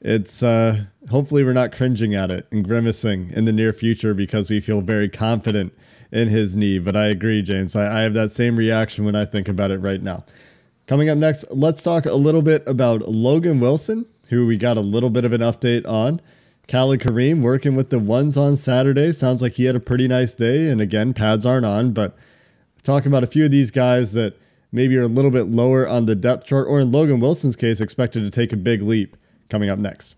it's 0.00 0.42
uh, 0.42 0.84
hopefully 1.10 1.44
we're 1.44 1.52
not 1.52 1.72
cringing 1.72 2.14
at 2.14 2.30
it 2.30 2.46
and 2.50 2.64
grimacing 2.64 3.32
in 3.32 3.44
the 3.44 3.52
near 3.52 3.72
future 3.72 4.14
because 4.14 4.50
we 4.50 4.60
feel 4.60 4.80
very 4.80 5.08
confident 5.08 5.72
in 6.12 6.28
his 6.28 6.56
knee. 6.56 6.78
But 6.78 6.96
I 6.96 7.06
agree, 7.06 7.42
James. 7.42 7.74
I, 7.74 7.98
I 7.98 8.02
have 8.02 8.14
that 8.14 8.30
same 8.30 8.56
reaction 8.56 9.04
when 9.04 9.16
I 9.16 9.24
think 9.24 9.48
about 9.48 9.70
it 9.70 9.78
right 9.78 10.02
now. 10.02 10.24
Coming 10.86 11.10
up 11.10 11.18
next, 11.18 11.44
let's 11.50 11.82
talk 11.82 12.06
a 12.06 12.14
little 12.14 12.42
bit 12.42 12.62
about 12.66 13.08
Logan 13.08 13.60
Wilson, 13.60 14.06
who 14.28 14.46
we 14.46 14.56
got 14.56 14.76
a 14.76 14.82
little 14.82 15.10
bit 15.10 15.24
of 15.24 15.32
an 15.32 15.40
update 15.40 15.86
on. 15.86 16.20
Khalid 16.68 17.00
Kareem 17.00 17.40
working 17.40 17.74
with 17.76 17.90
the 17.90 17.98
ones 17.98 18.36
on 18.36 18.56
Saturday. 18.56 19.12
Sounds 19.12 19.42
like 19.42 19.54
he 19.54 19.64
had 19.64 19.76
a 19.76 19.80
pretty 19.80 20.06
nice 20.06 20.34
day. 20.34 20.68
And 20.68 20.80
again, 20.80 21.14
pads 21.14 21.44
aren't 21.44 21.66
on, 21.66 21.92
but 21.92 22.16
talking 22.82 23.10
about 23.10 23.24
a 23.24 23.26
few 23.26 23.44
of 23.46 23.50
these 23.50 23.70
guys 23.70 24.12
that 24.12 24.38
maybe 24.70 24.96
are 24.96 25.02
a 25.02 25.08
little 25.08 25.30
bit 25.30 25.44
lower 25.44 25.88
on 25.88 26.06
the 26.06 26.14
depth 26.14 26.46
chart, 26.46 26.66
or 26.68 26.78
in 26.78 26.92
Logan 26.92 27.20
Wilson's 27.20 27.56
case, 27.56 27.80
expected 27.80 28.20
to 28.20 28.30
take 28.30 28.52
a 28.52 28.56
big 28.56 28.82
leap 28.82 29.16
coming 29.48 29.70
up 29.70 29.78
next. 29.78 30.14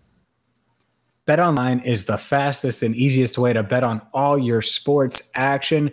BetOnline 1.27 1.83
is 1.85 2.05
the 2.05 2.17
fastest 2.17 2.83
and 2.83 2.95
easiest 2.95 3.37
way 3.37 3.53
to 3.53 3.63
bet 3.63 3.83
on 3.83 4.01
all 4.13 4.37
your 4.37 4.61
sports 4.61 5.31
action. 5.35 5.91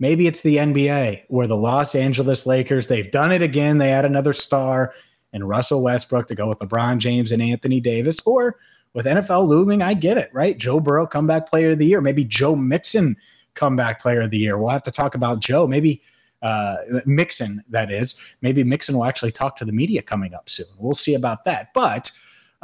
Maybe 0.00 0.26
it's 0.26 0.42
the 0.42 0.56
NBA 0.56 1.24
where 1.28 1.46
the 1.46 1.56
Los 1.56 1.94
Angeles 1.94 2.44
Lakers, 2.44 2.88
they've 2.88 3.10
done 3.10 3.32
it 3.32 3.40
again. 3.40 3.78
They 3.78 3.92
add 3.92 4.04
another 4.04 4.32
star 4.32 4.92
and 5.32 5.48
Russell 5.48 5.82
Westbrook 5.82 6.28
to 6.28 6.34
go 6.34 6.48
with 6.48 6.58
LeBron 6.58 6.98
James 6.98 7.32
and 7.32 7.40
Anthony 7.40 7.80
Davis. 7.80 8.20
Or 8.26 8.56
with 8.94 9.06
NFL 9.06 9.46
looming, 9.46 9.82
I 9.82 9.94
get 9.94 10.18
it, 10.18 10.30
right? 10.32 10.58
Joe 10.58 10.80
Burrow, 10.80 11.06
comeback 11.06 11.48
player 11.48 11.72
of 11.72 11.78
the 11.78 11.86
year. 11.86 12.00
Maybe 12.00 12.24
Joe 12.24 12.56
Mixon, 12.56 13.16
comeback 13.54 14.00
player 14.00 14.22
of 14.22 14.30
the 14.30 14.38
year. 14.38 14.58
We'll 14.58 14.70
have 14.70 14.82
to 14.84 14.90
talk 14.90 15.14
about 15.14 15.40
Joe. 15.40 15.66
Maybe 15.66 16.02
uh, 16.42 16.76
Mixon, 17.06 17.62
that 17.68 17.90
is. 17.90 18.16
Maybe 18.42 18.62
Mixon 18.62 18.96
will 18.96 19.04
actually 19.04 19.32
talk 19.32 19.56
to 19.56 19.64
the 19.64 19.72
media 19.72 20.02
coming 20.02 20.34
up 20.34 20.48
soon. 20.48 20.66
We'll 20.78 20.94
see 20.94 21.14
about 21.14 21.44
that. 21.44 21.72
But 21.72 22.10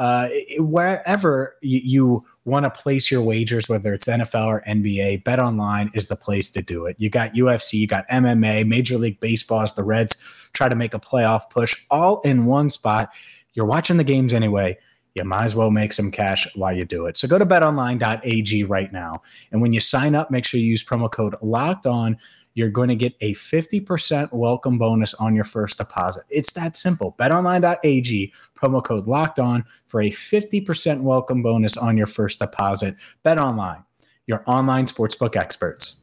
uh, 0.00 0.30
wherever 0.56 1.56
you, 1.60 1.80
you 1.84 2.24
want 2.46 2.64
to 2.64 2.70
place 2.70 3.10
your 3.10 3.20
wagers, 3.20 3.68
whether 3.68 3.92
it's 3.92 4.06
NFL 4.06 4.46
or 4.46 4.64
NBA, 4.66 5.24
Bet 5.24 5.38
Online 5.38 5.90
is 5.92 6.06
the 6.06 6.16
place 6.16 6.50
to 6.52 6.62
do 6.62 6.86
it. 6.86 6.96
You 6.98 7.10
got 7.10 7.34
UFC, 7.34 7.74
you 7.74 7.86
got 7.86 8.08
MMA, 8.08 8.66
Major 8.66 8.96
League 8.96 9.20
Baseball 9.20 9.60
as 9.60 9.74
the 9.74 9.84
Reds 9.84 10.24
try 10.54 10.70
to 10.70 10.74
make 10.74 10.94
a 10.94 10.98
playoff 10.98 11.50
push 11.50 11.84
all 11.90 12.22
in 12.22 12.46
one 12.46 12.70
spot. 12.70 13.10
You're 13.52 13.66
watching 13.66 13.98
the 13.98 14.04
games 14.04 14.32
anyway. 14.32 14.78
You 15.14 15.24
might 15.24 15.44
as 15.44 15.54
well 15.54 15.70
make 15.70 15.92
some 15.92 16.10
cash 16.10 16.48
while 16.54 16.74
you 16.74 16.86
do 16.86 17.04
it. 17.04 17.18
So 17.18 17.28
go 17.28 17.38
to 17.38 17.44
betonline.ag 17.44 18.64
right 18.64 18.90
now. 18.90 19.20
And 19.52 19.60
when 19.60 19.74
you 19.74 19.80
sign 19.80 20.14
up, 20.14 20.30
make 20.30 20.46
sure 20.46 20.60
you 20.60 20.66
use 20.66 20.82
promo 20.82 21.12
code 21.12 21.34
locked 21.42 21.86
on 21.86 22.16
you're 22.54 22.70
going 22.70 22.88
to 22.88 22.96
get 22.96 23.14
a 23.20 23.34
50% 23.34 24.32
welcome 24.32 24.78
bonus 24.78 25.14
on 25.14 25.34
your 25.34 25.44
first 25.44 25.78
deposit. 25.78 26.24
It's 26.30 26.52
that 26.52 26.76
simple. 26.76 27.14
BetOnline.ag, 27.18 28.32
promo 28.56 28.84
code 28.84 29.06
locked 29.06 29.38
on 29.38 29.64
for 29.86 30.00
a 30.00 30.10
50% 30.10 31.02
welcome 31.02 31.42
bonus 31.42 31.76
on 31.76 31.96
your 31.96 32.06
first 32.06 32.38
deposit. 32.38 32.96
BetOnline, 33.24 33.84
your 34.26 34.42
online 34.46 34.86
sportsbook 34.86 35.36
experts. 35.36 35.96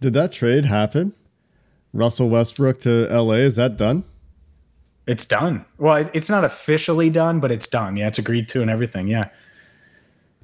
Did 0.00 0.12
that 0.14 0.32
trade 0.32 0.66
happen? 0.66 1.14
Russell 1.92 2.28
Westbrook 2.28 2.80
to 2.80 3.06
LA, 3.06 3.34
is 3.34 3.56
that 3.56 3.76
done? 3.76 4.04
It's 5.06 5.24
done. 5.24 5.64
Well, 5.78 6.08
it's 6.12 6.30
not 6.30 6.44
officially 6.44 7.10
done, 7.10 7.40
but 7.40 7.50
it's 7.50 7.68
done. 7.68 7.96
Yeah, 7.96 8.08
it's 8.08 8.18
agreed 8.18 8.48
to 8.48 8.62
and 8.62 8.70
everything. 8.70 9.06
Yeah. 9.06 9.28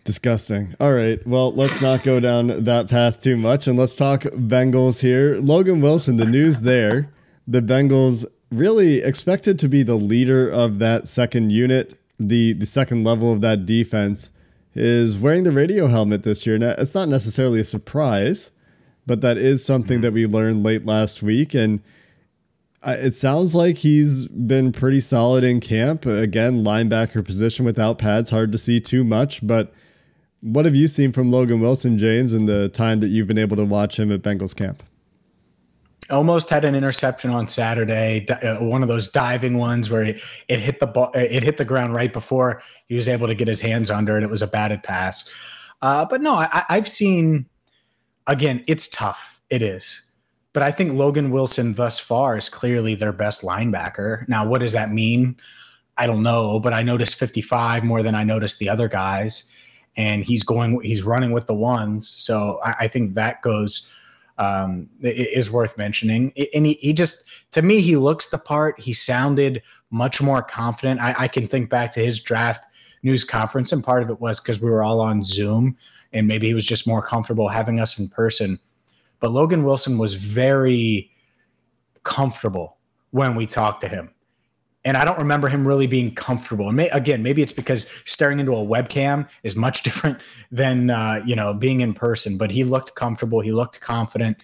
Disgusting. 0.05 0.75
All 0.81 0.93
right. 0.93 1.25
Well, 1.27 1.53
let's 1.53 1.81
not 1.81 2.03
go 2.03 2.21
down 2.21 2.47
that 2.65 2.89
path 2.89 3.23
too 3.23 3.37
much 3.37 3.67
and 3.67 3.79
let's 3.79 3.95
talk 3.95 4.23
Bengals 4.23 5.01
here. 5.01 5.37
Logan 5.37 5.81
Wilson, 5.81 6.17
the 6.17 6.25
news 6.25 6.63
there. 6.63 7.13
The 7.47 7.61
Bengals 7.61 8.25
really 8.51 9.03
expected 9.03 9.59
to 9.59 9.69
be 9.69 9.83
the 9.83 9.97
leader 9.97 10.49
of 10.49 10.79
that 10.79 11.07
second 11.07 11.51
unit, 11.51 11.99
the, 12.19 12.55
the 12.55 12.67
second 12.67 13.05
level 13.05 13.33
of 13.33 13.41
that 13.43 13.67
defense, 13.67 14.31
is 14.75 15.19
wearing 15.19 15.45
the 15.45 15.53
radio 15.53 15.87
helmet 15.87 16.23
this 16.23 16.47
year. 16.47 16.59
Now, 16.59 16.75
it's 16.79 16.95
not 16.95 17.09
necessarily 17.09 17.61
a 17.61 17.65
surprise, 17.65 18.51
but 19.07 19.21
that 19.21 19.37
is 19.37 19.65
something 19.65 19.97
mm-hmm. 19.97 20.03
that 20.03 20.13
we 20.13 20.27
learned 20.27 20.65
late 20.65 20.87
last 20.87 21.23
week. 21.23 21.55
And 21.55 21.81
uh, 22.83 22.97
it 22.99 23.15
sounds 23.15 23.55
like 23.55 23.79
he's 23.79 24.29
been 24.29 24.73
pretty 24.73 25.01
solid 25.01 25.45
in 25.45 25.61
camp. 25.61 26.07
Again, 26.07 26.65
linebacker 26.65 27.25
position 27.25 27.65
without 27.65 27.99
pads, 27.99 28.31
hard 28.31 28.53
to 28.53 28.59
see 28.59 28.81
too 28.81 29.05
much, 29.05 29.47
but 29.47 29.73
what 30.41 30.65
have 30.65 30.75
you 30.75 30.89
seen 30.89 31.13
from 31.13 31.31
Logan 31.31 31.61
Wilson, 31.61 31.99
James, 31.99 32.35
in 32.35 32.47
the 32.47 32.69
time 32.71 33.01
that 33.01 33.09
you've 33.09 33.27
been 33.27 33.39
able 33.39 33.57
to 33.57 33.65
watch 33.65 33.99
him 33.99 34.11
at 34.11 34.23
Bengals 34.23 34.57
camp? 34.57 34.83
Almost 36.09 36.51
had 36.51 36.65
an 36.65 36.75
interception 36.75 37.31
on 37.31 37.47
Saturday, 37.47 38.27
uh, 38.29 38.57
one 38.57 38.83
of 38.83 38.89
those 38.89 39.07
diving 39.07 39.59
ones 39.59 39.91
where 39.91 40.03
it, 40.03 40.21
it 40.49 40.59
hit 40.59 40.81
the 40.81 40.87
ball, 40.87 41.13
it 41.15 41.43
hit 41.43 41.57
the 41.57 41.65
ground 41.65 41.95
right 41.95 42.13
before 42.13 42.63
he 42.89 42.97
was 42.97 43.07
able 43.07 43.29
to 43.29 43.35
get 43.35 43.47
his 43.47 43.61
hands 43.61 43.91
under 43.91 44.17
it. 44.17 44.25
It 44.25 44.31
was 44.31 44.43
a 44.43 44.49
batted 44.49 44.83
pass, 44.83 45.31
uh, 45.83 46.05
but 46.07 46.21
no, 46.21 46.35
I, 46.35 46.65
I've 46.69 46.89
seen. 46.89 47.47
Again, 48.27 48.65
it's 48.67 48.89
tough. 48.89 49.41
It 49.51 49.63
is, 49.63 50.03
but 50.53 50.63
I 50.63 50.73
think 50.73 50.95
Logan 50.95 51.31
Wilson 51.31 51.75
thus 51.75 51.99
far 51.99 52.37
is 52.37 52.49
clearly 52.49 52.95
their 52.95 53.13
best 53.13 53.43
linebacker. 53.43 54.29
Now, 54.29 54.47
what 54.47 54.61
does 54.61 54.73
that 54.73 54.91
mean? 54.91 55.37
I 55.97 56.07
don't 56.07 56.23
know, 56.23 56.59
but 56.59 56.73
I 56.73 56.83
noticed 56.83 57.17
55 57.17 57.85
more 57.85 58.03
than 58.03 58.15
I 58.15 58.25
noticed 58.25 58.59
the 58.59 58.69
other 58.69 58.89
guys 58.89 59.51
and 59.97 60.25
he's 60.25 60.43
going 60.43 60.81
he's 60.83 61.03
running 61.03 61.33
with 61.33 61.47
the 61.47 61.55
ones. 61.55 62.09
So 62.09 62.61
i, 62.65 62.75
I 62.81 62.89
think 62.89 63.15
that 63.15 63.43
goes 63.43 63.91
um, 64.39 64.89
is 65.03 65.51
worth 65.51 65.77
mentioning. 65.77 66.33
And 66.55 66.65
he, 66.65 66.75
he 66.75 66.93
just 66.93 67.25
to 67.53 67.63
me 67.63 67.81
he 67.81 67.97
looks 67.97 68.29
the 68.29 68.39
part. 68.39 68.81
He 68.81 68.93
sounded 68.93 69.63
much 69.91 70.23
more 70.23 70.43
confident. 70.43 71.01
I, 71.01 71.15
I 71.19 71.29
can 71.29 71.47
think 71.47 71.69
back 71.69 71.91
to 71.93 72.01
his 72.01 72.21
draft 72.21 72.65
news 73.03 73.25
conference 73.25 73.73
and 73.73 73.83
part 73.83 74.03
of 74.03 74.11
it 74.11 74.21
was 74.21 74.41
because 74.41 74.61
we 74.61 74.71
were 74.71 74.83
all 74.83 75.01
on 75.01 75.25
zoom 75.25 75.77
and 76.13 76.27
maybe 76.27 76.47
he 76.47 76.55
was 76.55 76.67
just 76.67 76.87
more 76.87 77.03
comfortable 77.03 77.49
having 77.49 77.81
us 77.81 77.99
in 77.99 78.09
person. 78.09 78.59
But 79.21 79.33
logan 79.33 79.65
wilson 79.65 79.99
was 79.99 80.15
very 80.15 81.11
comfortable 82.03 82.79
when 83.11 83.35
we 83.35 83.47
talked 83.47 83.81
to 83.83 83.89
him 83.89 84.11
and 84.85 84.97
I 84.97 85.05
don't 85.05 85.19
remember 85.19 85.49
him 85.49 85.67
really 85.67 85.87
being 85.87 86.15
comfortable. 86.15 86.69
And 86.69 86.77
may, 86.77 86.89
again, 86.91 87.23
maybe 87.23 87.43
it's 87.43 87.53
because 87.53 87.91
staring 88.07 88.41
into 88.41 88.53
a 88.53 88.65
webcam 88.65 89.29
is 89.43 89.57
much 89.57 89.83
different 89.85 90.19
than 90.51 90.91
uh, 90.91 91.23
you 91.25 91.37
know 91.37 91.53
being 91.55 91.81
in 91.81 91.95
person. 91.95 92.37
But 92.39 92.51
he 92.51 92.65
looked 92.65 92.95
comfortable. 92.95 93.41
He 93.41 93.53
looked 93.53 93.81
confident 93.81 94.39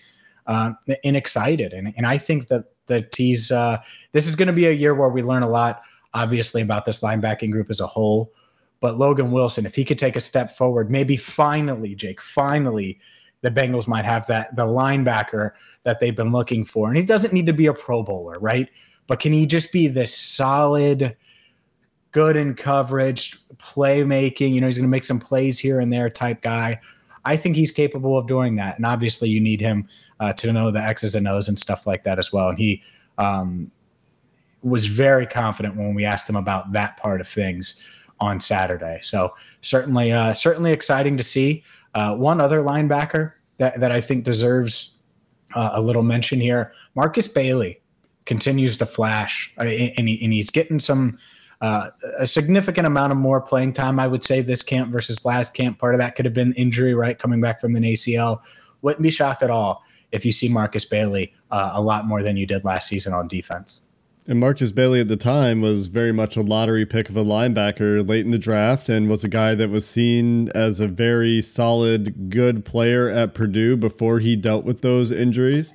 uh, 0.47 0.73
and 1.05 1.17
excited. 1.17 1.73
And 1.73 1.93
and 1.97 2.07
I 2.07 2.19
think 2.19 2.49
that 2.49 2.65
that 2.87 3.15
he's 3.15 3.51
uh, 3.51 3.79
this 4.13 4.29
is 4.29 4.37
going 4.37 4.49
to 4.49 4.55
be 4.55 4.67
a 4.67 4.73
year 4.73 4.95
where 4.95 5.09
we 5.09 5.23
learn 5.23 5.43
a 5.43 5.49
lot, 5.49 5.83
obviously, 6.15 6.63
about 6.63 6.85
this 6.85 7.01
linebacking 7.01 7.51
group 7.51 7.71
as 7.71 7.81
a 7.81 7.87
whole. 7.87 8.33
But 8.81 8.99
Logan 8.99 9.33
Wilson, 9.33 9.65
if 9.65 9.75
he 9.75 9.85
could 9.85 9.99
take 9.99 10.17
a 10.17 10.21
step 10.21 10.57
forward, 10.57 10.91
maybe 10.91 11.17
finally, 11.17 11.95
Jake, 11.95 12.21
finally, 12.21 13.01
the 13.41 13.51
Bengals 13.51 13.89
might 13.89 14.05
have 14.05 14.27
that 14.27 14.55
the 14.55 14.67
linebacker 14.67 15.53
that 15.85 15.99
they've 15.99 16.15
been 16.15 16.31
looking 16.31 16.65
for. 16.65 16.89
And 16.89 16.97
he 16.97 17.03
doesn't 17.03 17.33
need 17.33 17.47
to 17.47 17.53
be 17.53 17.67
a 17.67 17.73
Pro 17.73 18.03
Bowler, 18.03 18.39
right? 18.39 18.69
But 19.07 19.21
can 19.21 19.33
he 19.33 19.47
just 19.47 19.73
be 19.73 19.89
this 19.89 20.15
solid, 20.15 21.17
good 22.13 22.37
in 22.37 22.55
coverage, 22.55 23.37
playmaking? 23.57 24.53
You 24.53 24.61
know, 24.61 24.67
he's 24.67 24.77
going 24.77 24.89
to 24.89 24.91
make 24.91 25.05
some 25.05 25.21
plays 25.21 25.59
here 25.59 25.81
and 25.81 25.93
there 25.93 26.11
type 26.11 26.43
guy. 26.43 26.81
I 27.25 27.37
think 27.37 27.57
he's 27.57 27.73
capable 27.73 28.17
of 28.19 28.27
doing 28.27 28.57
that. 28.57 28.77
And 28.77 28.87
obviously, 28.87 29.29
you 29.29 29.41
need 29.41 29.61
him 29.61 29.89
uh, 30.21 30.33
to 30.35 30.53
know 30.53 30.71
the 30.71 30.81
X's 30.81 31.15
and 31.15 31.27
O's 31.29 31.49
and 31.49 31.59
stuff 31.59 31.87
like 31.87 32.05
that 32.05 32.19
as 32.19 32.33
well. 32.33 32.49
And 32.49 32.59
he 32.59 32.83
um, 33.19 33.71
was 34.63 34.87
very 34.87 35.27
confident 35.27 35.77
when 35.77 35.95
we 35.95 36.05
asked 36.05 36.29
him 36.29 36.37
about 36.37 36.73
that 36.73 36.97
part 36.97 37.21
of 37.21 37.29
things 37.29 37.83
on 38.21 38.41
Saturday. 38.41 38.99
So 39.03 39.35
certainly, 39.61 40.13
uh, 40.13 40.33
certainly 40.35 40.73
exciting 40.73 41.17
to 41.17 41.23
see. 41.23 41.65
Uh, 41.95 42.15
one 42.15 42.41
other 42.41 42.63
linebacker 42.63 43.33
that, 43.59 43.81
that 43.81 43.93
I 43.93 44.01
think 44.01 44.25
deserves 44.25 44.97
uh, 45.55 45.71
a 45.75 45.81
little 45.81 46.03
mention 46.03 46.41
here, 46.41 46.73
Markus 46.95 47.29
Bailey 47.29 47.81
continues 48.27 48.77
to 48.77 48.87
flash, 48.87 49.53
uh, 49.59 49.63
and, 49.63 50.09
he, 50.09 50.23
and 50.23 50.33
he's 50.33 50.51
getting 50.51 50.79
some 50.79 51.19
uh, 51.63 51.91
a 52.19 52.27
significant 52.27 52.87
amount 52.87 53.13
of 53.13 53.19
more 53.19 53.41
playing 53.41 53.73
time. 53.73 53.99
I 53.99 54.07
would 54.07 54.23
say 54.23 54.43
this 54.43 54.63
camp 54.63 54.93
versus 54.93 55.25
last 55.25 55.55
camp. 55.55 55.79
Part 55.79 55.95
of 55.95 56.01
that 56.01 56.15
could 56.15 56.27
have 56.27 56.35
been 56.35 56.53
injury, 56.55 56.95
right, 56.95 57.19
coming 57.19 57.41
back 57.41 57.61
from 57.61 57.75
an 57.77 57.83
ACL. 57.83 58.41
Wouldn't 58.83 59.03
be 59.03 59.11
shocked 59.11 59.43
at 59.43 59.51
all 59.51 59.83
if 60.13 60.25
you 60.25 60.33
see 60.33 60.49
Markus 60.49 60.85
Bailey 60.85 61.33
uh, 61.51 61.71
a 61.75 61.81
lot 61.81 62.07
more 62.07 62.23
than 62.23 62.37
you 62.37 62.47
did 62.47 62.65
last 62.65 62.89
season 62.89 63.15
on 63.15 63.27
defense. 63.27 63.81
And 64.29 64.41
Markus 64.41 64.73
Bailey 64.73 65.01
at 65.01 65.09
the 65.09 65.17
time 65.17 65.63
was 65.63 65.87
very 65.87 66.13
much 66.13 66.37
a 66.37 66.43
lottery 66.43 66.85
pick 66.85 67.09
of 67.09 67.17
a 67.17 67.23
linebacker 67.23 68.07
late 68.07 68.25
in 68.25 68.33
the 68.33 68.39
draft 68.39 68.89
and 68.89 69.09
was 69.09 69.23
a 69.23 69.29
guy 69.29 69.55
that 69.55 69.71
was 69.71 69.87
seen 69.87 70.49
as 70.49 70.81
a 70.81 70.89
very 70.89 71.41
solid, 71.41 72.29
good 72.29 72.65
player 72.65 73.09
at 73.09 73.35
Purdue 73.35 73.77
before 73.77 74.19
he 74.19 74.35
dealt 74.35 74.65
with 74.65 74.83
those 74.83 75.13
injuries. 75.13 75.75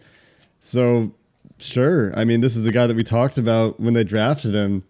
So 0.59 1.13
Sure. 1.61 2.11
I 2.15 2.25
mean, 2.25 2.41
this 2.41 2.57
is 2.57 2.65
a 2.65 2.71
guy 2.71 2.87
that 2.87 2.95
we 2.95 3.03
talked 3.03 3.37
about 3.37 3.79
when 3.79 3.93
they 3.93 4.03
drafted 4.03 4.53
him. 4.55 4.83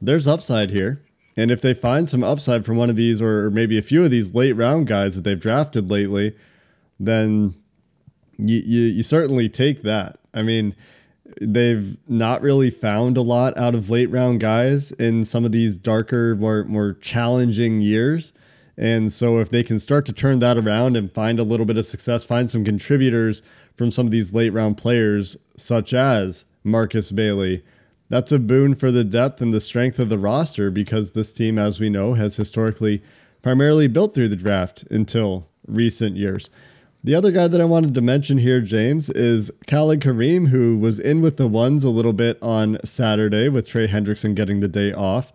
There's 0.00 0.26
upside 0.26 0.70
here. 0.70 1.02
And 1.36 1.50
if 1.50 1.60
they 1.60 1.72
find 1.72 2.08
some 2.08 2.24
upside 2.24 2.64
from 2.66 2.76
one 2.76 2.90
of 2.90 2.96
these 2.96 3.22
or 3.22 3.50
maybe 3.50 3.78
a 3.78 3.82
few 3.82 4.04
of 4.04 4.10
these 4.10 4.34
late 4.34 4.52
round 4.52 4.88
guys 4.88 5.14
that 5.14 5.22
they've 5.22 5.38
drafted 5.38 5.90
lately, 5.90 6.34
then 6.98 7.54
you, 8.36 8.60
you, 8.64 8.82
you 8.82 9.02
certainly 9.02 9.48
take 9.48 9.82
that. 9.82 10.18
I 10.34 10.42
mean, 10.42 10.74
they've 11.40 11.96
not 12.08 12.42
really 12.42 12.70
found 12.70 13.16
a 13.16 13.22
lot 13.22 13.56
out 13.56 13.74
of 13.74 13.88
late 13.88 14.10
round 14.10 14.40
guys 14.40 14.92
in 14.92 15.24
some 15.24 15.44
of 15.44 15.52
these 15.52 15.78
darker, 15.78 16.34
more 16.36 16.64
more 16.64 16.94
challenging 16.94 17.80
years. 17.80 18.32
And 18.76 19.12
so 19.12 19.38
if 19.38 19.50
they 19.50 19.62
can 19.62 19.80
start 19.80 20.06
to 20.06 20.12
turn 20.12 20.38
that 20.38 20.56
around 20.56 20.96
and 20.96 21.12
find 21.12 21.40
a 21.40 21.44
little 21.44 21.66
bit 21.66 21.76
of 21.76 21.86
success, 21.86 22.24
find 22.24 22.48
some 22.48 22.64
contributors 22.64 23.42
from 23.78 23.92
some 23.92 24.04
of 24.06 24.12
these 24.12 24.34
late 24.34 24.52
round 24.52 24.76
players, 24.76 25.36
such 25.56 25.94
as 25.94 26.44
Markus 26.64 27.12
Bailey. 27.12 27.62
That's 28.08 28.32
a 28.32 28.38
boon 28.38 28.74
for 28.74 28.90
the 28.90 29.04
depth 29.04 29.40
and 29.40 29.54
the 29.54 29.60
strength 29.60 29.98
of 29.98 30.08
the 30.08 30.18
roster 30.18 30.70
because 30.70 31.12
this 31.12 31.32
team, 31.32 31.58
as 31.58 31.78
we 31.78 31.88
know, 31.88 32.14
has 32.14 32.36
historically 32.36 33.02
primarily 33.40 33.86
built 33.86 34.14
through 34.14 34.28
the 34.28 34.36
draft 34.36 34.82
until 34.90 35.48
recent 35.66 36.16
years. 36.16 36.50
The 37.04 37.14
other 37.14 37.30
guy 37.30 37.46
that 37.46 37.60
I 37.60 37.64
wanted 37.64 37.94
to 37.94 38.00
mention 38.00 38.38
here, 38.38 38.60
James, 38.60 39.08
is 39.10 39.52
Khalid 39.68 40.00
Kareem, 40.00 40.48
who 40.48 40.76
was 40.76 40.98
in 40.98 41.20
with 41.20 41.36
the 41.36 41.46
ones 41.46 41.84
a 41.84 41.90
little 41.90 42.12
bit 42.12 42.36
on 42.42 42.78
Saturday 42.84 43.48
with 43.48 43.68
Trey 43.68 43.86
Hendrickson 43.86 44.34
getting 44.34 44.58
the 44.58 44.68
day 44.68 44.92
off. 44.92 45.32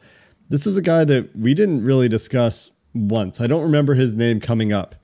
This 0.49 0.67
is 0.67 0.75
a 0.75 0.81
guy 0.81 1.05
that 1.05 1.33
we 1.35 1.53
didn't 1.53 1.85
really 1.85 2.09
discuss 2.09 2.69
once. 2.93 3.39
I 3.39 3.47
don't 3.47 3.63
remember 3.63 3.93
his 3.93 4.15
name 4.15 4.41
coming 4.41 4.73
up 4.73 4.95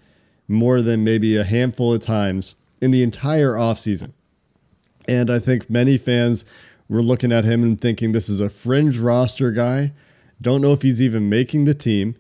more 0.49 0.82
than 0.82 1.04
maybe 1.04 1.38
a 1.38 1.45
handful 1.45 1.93
of 1.93 2.02
times 2.02 2.56
in 2.82 2.92
the 2.92 3.04
entire 3.04 3.54
offseason. 3.54 4.13
And 5.08 5.32
I 5.32 5.39
think 5.39 5.70
many 5.70 5.98
fans 5.98 6.46
were 6.88 7.02
looking 7.02 7.32
at 7.32 7.46
him 7.46 7.63
and 7.63 7.80
thinking 7.80 8.12
this 8.12 8.30
is 8.30 8.42
a 8.42 8.50
fringe 8.50 8.98
roster 8.98 9.52
guy. 9.52 9.94
Don't 10.42 10.62
know 10.62 10.74
if 10.74 10.82
he's 10.82 11.02
even 11.02 11.30
making 11.30 11.65
the 11.65 11.74
team. 11.74 12.15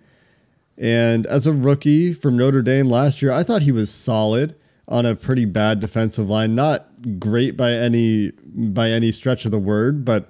And 0.77 1.25
as 1.27 1.45
a 1.45 1.53
rookie 1.53 2.13
from 2.13 2.37
Notre 2.37 2.61
Dame 2.61 2.89
last 2.89 3.21
year, 3.21 3.31
I 3.31 3.43
thought 3.43 3.63
he 3.63 3.71
was 3.71 3.91
solid 3.91 4.55
on 4.87 5.05
a 5.05 5.15
pretty 5.15 5.45
bad 5.45 5.79
defensive 5.79 6.29
line. 6.29 6.55
Not 6.55 7.19
great 7.19 7.57
by 7.57 7.73
any 7.73 8.31
by 8.31 8.89
any 8.89 9.11
stretch 9.11 9.45
of 9.45 9.51
the 9.51 9.59
word, 9.59 10.05
but 10.05 10.29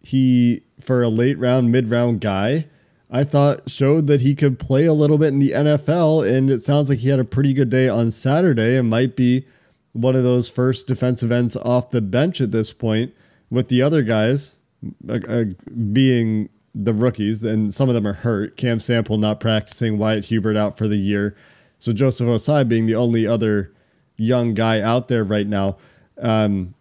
he 0.00 0.62
for 0.80 1.02
a 1.02 1.08
late 1.08 1.38
round, 1.38 1.72
mid 1.72 1.90
round 1.90 2.20
guy, 2.20 2.66
I 3.14 3.24
thought 3.24 3.70
showed 3.70 4.06
that 4.06 4.22
he 4.22 4.34
could 4.34 4.58
play 4.58 4.86
a 4.86 4.94
little 4.94 5.18
bit 5.18 5.28
in 5.28 5.38
the 5.38 5.50
NFL. 5.50 6.26
And 6.28 6.50
it 6.50 6.62
sounds 6.62 6.88
like 6.88 7.00
he 7.00 7.10
had 7.10 7.20
a 7.20 7.24
pretty 7.24 7.52
good 7.52 7.68
day 7.68 7.88
on 7.88 8.10
Saturday 8.10 8.76
and 8.76 8.88
might 8.88 9.14
be 9.14 9.46
one 9.92 10.16
of 10.16 10.24
those 10.24 10.48
first 10.48 10.86
defensive 10.86 11.30
ends 11.30 11.54
off 11.58 11.90
the 11.90 12.00
bench 12.00 12.40
at 12.40 12.50
this 12.50 12.72
point, 12.72 13.14
with 13.50 13.68
the 13.68 13.82
other 13.82 14.02
guys 14.02 14.56
uh, 15.08 15.18
uh, 15.28 15.44
being 15.92 16.48
the 16.74 16.94
rookies, 16.94 17.44
and 17.44 17.74
some 17.74 17.90
of 17.90 17.94
them 17.94 18.06
are 18.06 18.14
hurt. 18.14 18.56
Cam 18.56 18.80
Sample 18.80 19.18
not 19.18 19.40
practicing, 19.40 19.98
Wyatt 19.98 20.24
Hubert 20.24 20.56
out 20.56 20.78
for 20.78 20.88
the 20.88 20.96
year. 20.96 21.36
So 21.78 21.92
Joseph 21.92 22.26
Ossai 22.26 22.66
being 22.66 22.86
the 22.86 22.94
only 22.94 23.26
other 23.26 23.72
young 24.16 24.54
guy 24.54 24.80
out 24.80 25.08
there 25.08 25.24
right 25.24 25.46
now. 25.46 25.76
Um, 26.18 26.74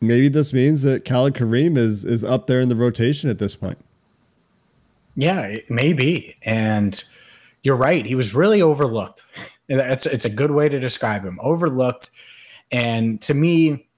maybe 0.00 0.28
this 0.28 0.54
means 0.54 0.84
that 0.84 1.04
Khalid 1.04 1.34
Kareem 1.34 1.76
is 1.76 2.04
is 2.04 2.24
up 2.24 2.46
there 2.46 2.60
in 2.60 2.68
the 2.68 2.76
rotation 2.76 3.28
at 3.28 3.38
this 3.38 3.54
point. 3.54 3.78
Yeah, 5.16 5.56
maybe. 5.68 6.36
And 6.42 7.02
you're 7.62 7.76
right. 7.76 8.06
He 8.06 8.14
was 8.14 8.34
really 8.34 8.62
overlooked. 8.62 9.24
It's 9.68 10.06
it's 10.06 10.24
a 10.24 10.30
good 10.30 10.52
way 10.52 10.68
to 10.68 10.78
describe 10.78 11.24
him. 11.24 11.40
Overlooked. 11.42 12.10
And 12.70 13.20
to 13.22 13.34
me, 13.34 13.88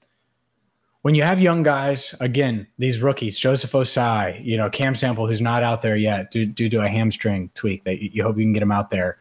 when 1.02 1.14
you 1.14 1.22
have 1.22 1.40
young 1.40 1.62
guys, 1.62 2.14
again, 2.20 2.66
these 2.78 3.02
rookies, 3.02 3.38
Joseph 3.38 3.72
Ossai, 3.72 4.42
you 4.44 4.56
know, 4.56 4.70
Cam 4.70 4.94
Sample, 4.94 5.26
who's 5.26 5.42
not 5.42 5.62
out 5.62 5.82
there 5.82 5.96
yet 5.96 6.30
due, 6.30 6.46
due 6.46 6.70
to 6.70 6.80
a 6.80 6.88
hamstring 6.88 7.50
tweak 7.54 7.84
that 7.84 8.02
you, 8.02 8.10
you 8.14 8.22
hope 8.22 8.38
you 8.38 8.44
can 8.44 8.54
get 8.54 8.62
him 8.62 8.72
out 8.72 8.88
there. 8.88 9.18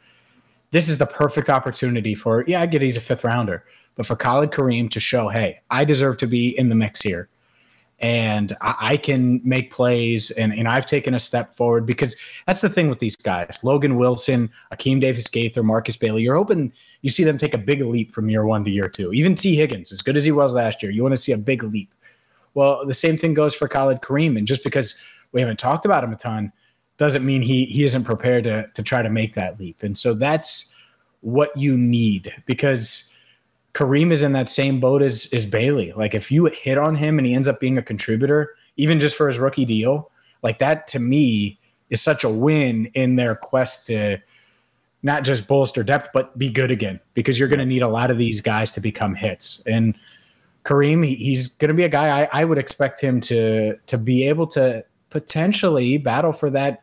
This 0.72 0.90
is 0.90 0.98
the 0.98 1.06
perfect 1.06 1.50
opportunity 1.50 2.16
for, 2.16 2.44
yeah, 2.48 2.62
I 2.62 2.66
get 2.66 2.82
he's 2.82 2.98
a 2.98 3.02
fifth 3.02 3.24
rounder, 3.24 3.66
but 3.96 4.06
for 4.06 4.16
Khalid 4.16 4.52
Kareem 4.52 4.90
to 4.92 5.00
show, 5.00 5.30
hey, 5.30 5.60
I 5.70 5.86
deserve 5.86 6.18
to 6.20 6.28
be 6.28 6.58
in 6.58 6.70
the 6.70 6.76
mix 6.76 7.02
here. 7.02 7.30
And 8.00 8.54
I, 8.62 8.76
I 8.80 8.98
can 8.98 9.42
make 9.44 9.72
plays, 9.72 10.30
and, 10.32 10.54
and 10.54 10.68
I've 10.68 10.86
taken 10.86 11.16
a 11.16 11.20
step 11.20 11.56
forward 11.56 11.86
because 11.86 12.16
that's 12.46 12.62
the 12.62 12.70
thing 12.70 12.90
with 12.90 13.00
these 13.00 13.16
guys 13.16 13.60
Logan 13.64 13.96
Wilson, 13.96 14.52
Akeem 14.72 15.02
Davis 15.02 15.28
Gaither, 15.28 15.64
Markus 15.64 15.98
Bailey. 15.98 16.22
You're 16.22 16.36
hoping 16.36 16.72
you 17.02 17.10
see 17.10 17.24
them 17.24 17.38
take 17.38 17.54
a 17.54 17.58
big 17.58 17.82
leap 17.82 18.14
from 18.14 18.30
year 18.30 18.46
one 18.46 18.64
to 18.66 18.70
year 18.70 18.88
two. 18.88 19.12
Even 19.14 19.34
T. 19.34 19.56
Higgins, 19.56 19.92
as 19.92 20.02
good 20.02 20.16
as 20.16 20.24
he 20.24 20.32
was 20.32 20.54
last 20.54 20.84
year, 20.84 20.92
you 20.92 21.02
want 21.02 21.16
to 21.16 21.22
see 21.22 21.32
a 21.32 21.38
big 21.38 21.64
leap. 21.64 21.92
Well, 22.54 22.86
the 22.86 22.94
same 22.94 23.18
thing 23.18 23.34
goes 23.34 23.54
for 23.54 23.68
Khalid 23.68 24.02
Kareem. 24.02 24.38
And 24.38 24.48
just 24.48 24.64
because 24.64 25.04
we 25.32 25.42
haven't 25.42 25.60
talked 25.60 25.86
about 25.86 26.04
him 26.04 26.14
a 26.14 26.16
ton 26.16 26.52
doesn't 26.98 27.26
mean 27.26 27.42
he 27.42 27.66
he 27.66 27.84
isn't 27.84 28.04
prepared 28.04 28.44
to 28.46 28.68
to 28.74 28.84
try 28.84 29.02
to 29.02 29.10
make 29.10 29.34
that 29.36 29.60
leap. 29.60 29.84
And 29.84 29.98
so 29.98 30.14
that's 30.14 30.76
what 31.22 31.56
you 31.56 31.78
need 31.78 32.34
because 32.46 33.14
Kareem 33.78 34.12
is 34.12 34.24
in 34.24 34.32
that 34.32 34.50
same 34.50 34.80
boat 34.80 35.04
as, 35.04 35.32
as 35.32 35.46
Bailey. 35.46 35.94
Like 35.96 36.16
if 36.16 36.32
you 36.32 36.46
hit 36.48 36.80
on 36.80 36.96
him 36.96 37.20
and 37.20 37.28
he 37.28 37.36
ends 37.36 37.48
up 37.48 37.60
being 37.60 37.78
a 37.78 37.84
contributor, 37.84 38.56
even 38.76 39.00
just 39.00 39.16
for 39.16 39.28
his 39.28 39.38
rookie 39.38 39.66
deal, 39.66 40.10
like 40.42 40.58
that 40.58 40.88
to 40.88 41.00
me 41.00 41.60
is 41.92 42.02
such 42.02 42.24
a 42.24 42.30
win 42.30 42.88
in 42.96 43.18
their 43.18 43.36
quest 43.36 43.86
to 43.86 44.18
not 45.04 45.24
just 45.24 45.48
bolster 45.48 45.84
depth, 45.84 46.10
but 46.12 46.36
be 46.40 46.50
good 46.50 46.72
again 46.72 47.00
because 47.14 47.38
you're 47.38 47.48
going 47.48 47.60
to 47.60 47.68
need 47.68 47.84
a 47.84 47.88
lot 47.88 48.10
of 48.10 48.18
these 48.18 48.42
guys 48.42 48.72
to 48.72 48.82
become 48.82 49.14
hits. 49.14 49.62
And 49.68 49.96
Kareem, 50.66 51.06
he, 51.06 51.14
he's 51.14 51.48
going 51.48 51.70
to 51.70 51.76
be 51.76 51.84
a 51.84 51.90
guy 51.90 52.24
I, 52.24 52.30
I, 52.42 52.46
would 52.46 52.58
expect 52.58 53.00
him 53.00 53.22
to 53.22 53.76
to 53.86 53.98
be 53.98 54.28
able 54.28 54.48
to 54.48 54.84
potentially 55.12 55.98
battle 55.98 56.34
for 56.34 56.50
that 56.50 56.82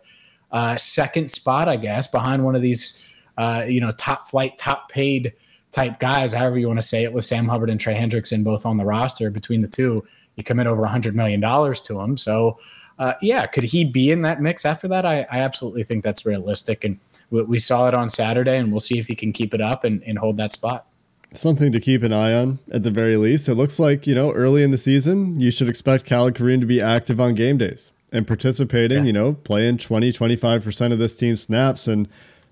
uh, 0.52 0.76
second 0.76 1.33
spot, 1.33 1.68
I 1.68 1.74
guess, 1.74 2.07
behind 2.07 2.44
one 2.44 2.54
of 2.54 2.62
these 2.62 3.02
uh, 3.37 3.64
you 3.66 3.80
know 3.80 3.90
top 3.92 4.28
flight, 4.30 4.57
top 4.59 4.88
paid 4.88 5.35
type 5.74 5.98
guys, 5.98 6.32
however 6.32 6.58
you 6.58 6.68
want 6.68 6.80
to 6.80 6.87
say 6.87 7.04
it, 7.04 7.12
with 7.12 7.24
Sam 7.24 7.48
Hubbard 7.48 7.68
and 7.68 7.80
Trey 7.80 7.94
Hendrickson 7.94 8.44
both 8.44 8.64
on 8.64 8.76
the 8.76 8.84
roster. 8.84 9.30
Between 9.30 9.60
the 9.60 9.68
two, 9.68 10.06
you 10.37 10.44
commit 10.44 10.66
over 10.66 10.84
a 10.84 10.88
hundred 10.88 11.16
million 11.16 11.40
dollars 11.40 11.80
to 11.82 12.00
him. 12.00 12.16
So 12.16 12.58
uh, 12.98 13.14
yeah, 13.20 13.44
could 13.46 13.64
he 13.64 13.84
be 13.84 14.10
in 14.10 14.22
that 14.22 14.40
mix 14.40 14.64
after 14.64 14.87
that? 14.88 15.04
I, 15.04 15.26
I 15.30 15.40
absolutely 15.40 15.82
think 15.82 16.04
that's 16.04 16.24
realistic, 16.24 16.84
and 16.84 16.98
we, 17.30 17.42
we, 17.42 17.58
saw 17.58 17.88
it 17.88 17.94
on 17.94 18.08
Saturday, 18.08 18.56
and 18.56 18.70
we'll 18.70 18.80
see 18.80 18.98
if 18.98 19.08
he 19.08 19.16
can 19.16 19.32
keep 19.32 19.52
it 19.52 19.60
up 19.60 19.82
and, 19.82 20.02
and 20.04 20.16
hold 20.16 20.37
that 20.37 20.52
spot. 20.52 20.87
Something 21.32 21.72
to 21.72 21.80
keep 21.80 22.04
an 22.04 22.12
eye 22.12 22.32
on 22.32 22.60
at 22.70 22.84
the 22.84 22.92
very 22.92 23.16
least. 23.16 23.48
It 23.48 23.56
looks 23.56 23.80
like 23.80 24.06
you 24.06 24.14
know 24.14 24.30
early 24.32 24.62
in 24.62 24.70
the 24.70 24.78
season, 24.78 25.40
you 25.40 25.50
should 25.50 25.68
expect 25.68 26.06
Khalid 26.06 26.34
Kareem 26.34 26.60
to 26.60 26.66
be 26.66 26.80
active 26.80 27.20
on 27.20 27.34
game 27.34 27.58
days 27.58 27.90
and 28.12 28.28
participating. 28.28 28.98
Yeah. 28.98 29.04
You 29.04 29.12
know, 29.12 29.32
playing 29.32 29.78
20, 29.78 30.12
25 30.12 30.62
percent 30.62 30.92
of 30.92 31.00
this 31.00 31.16
team 31.16 31.37
snaps, 31.37 31.88
and 31.88 32.08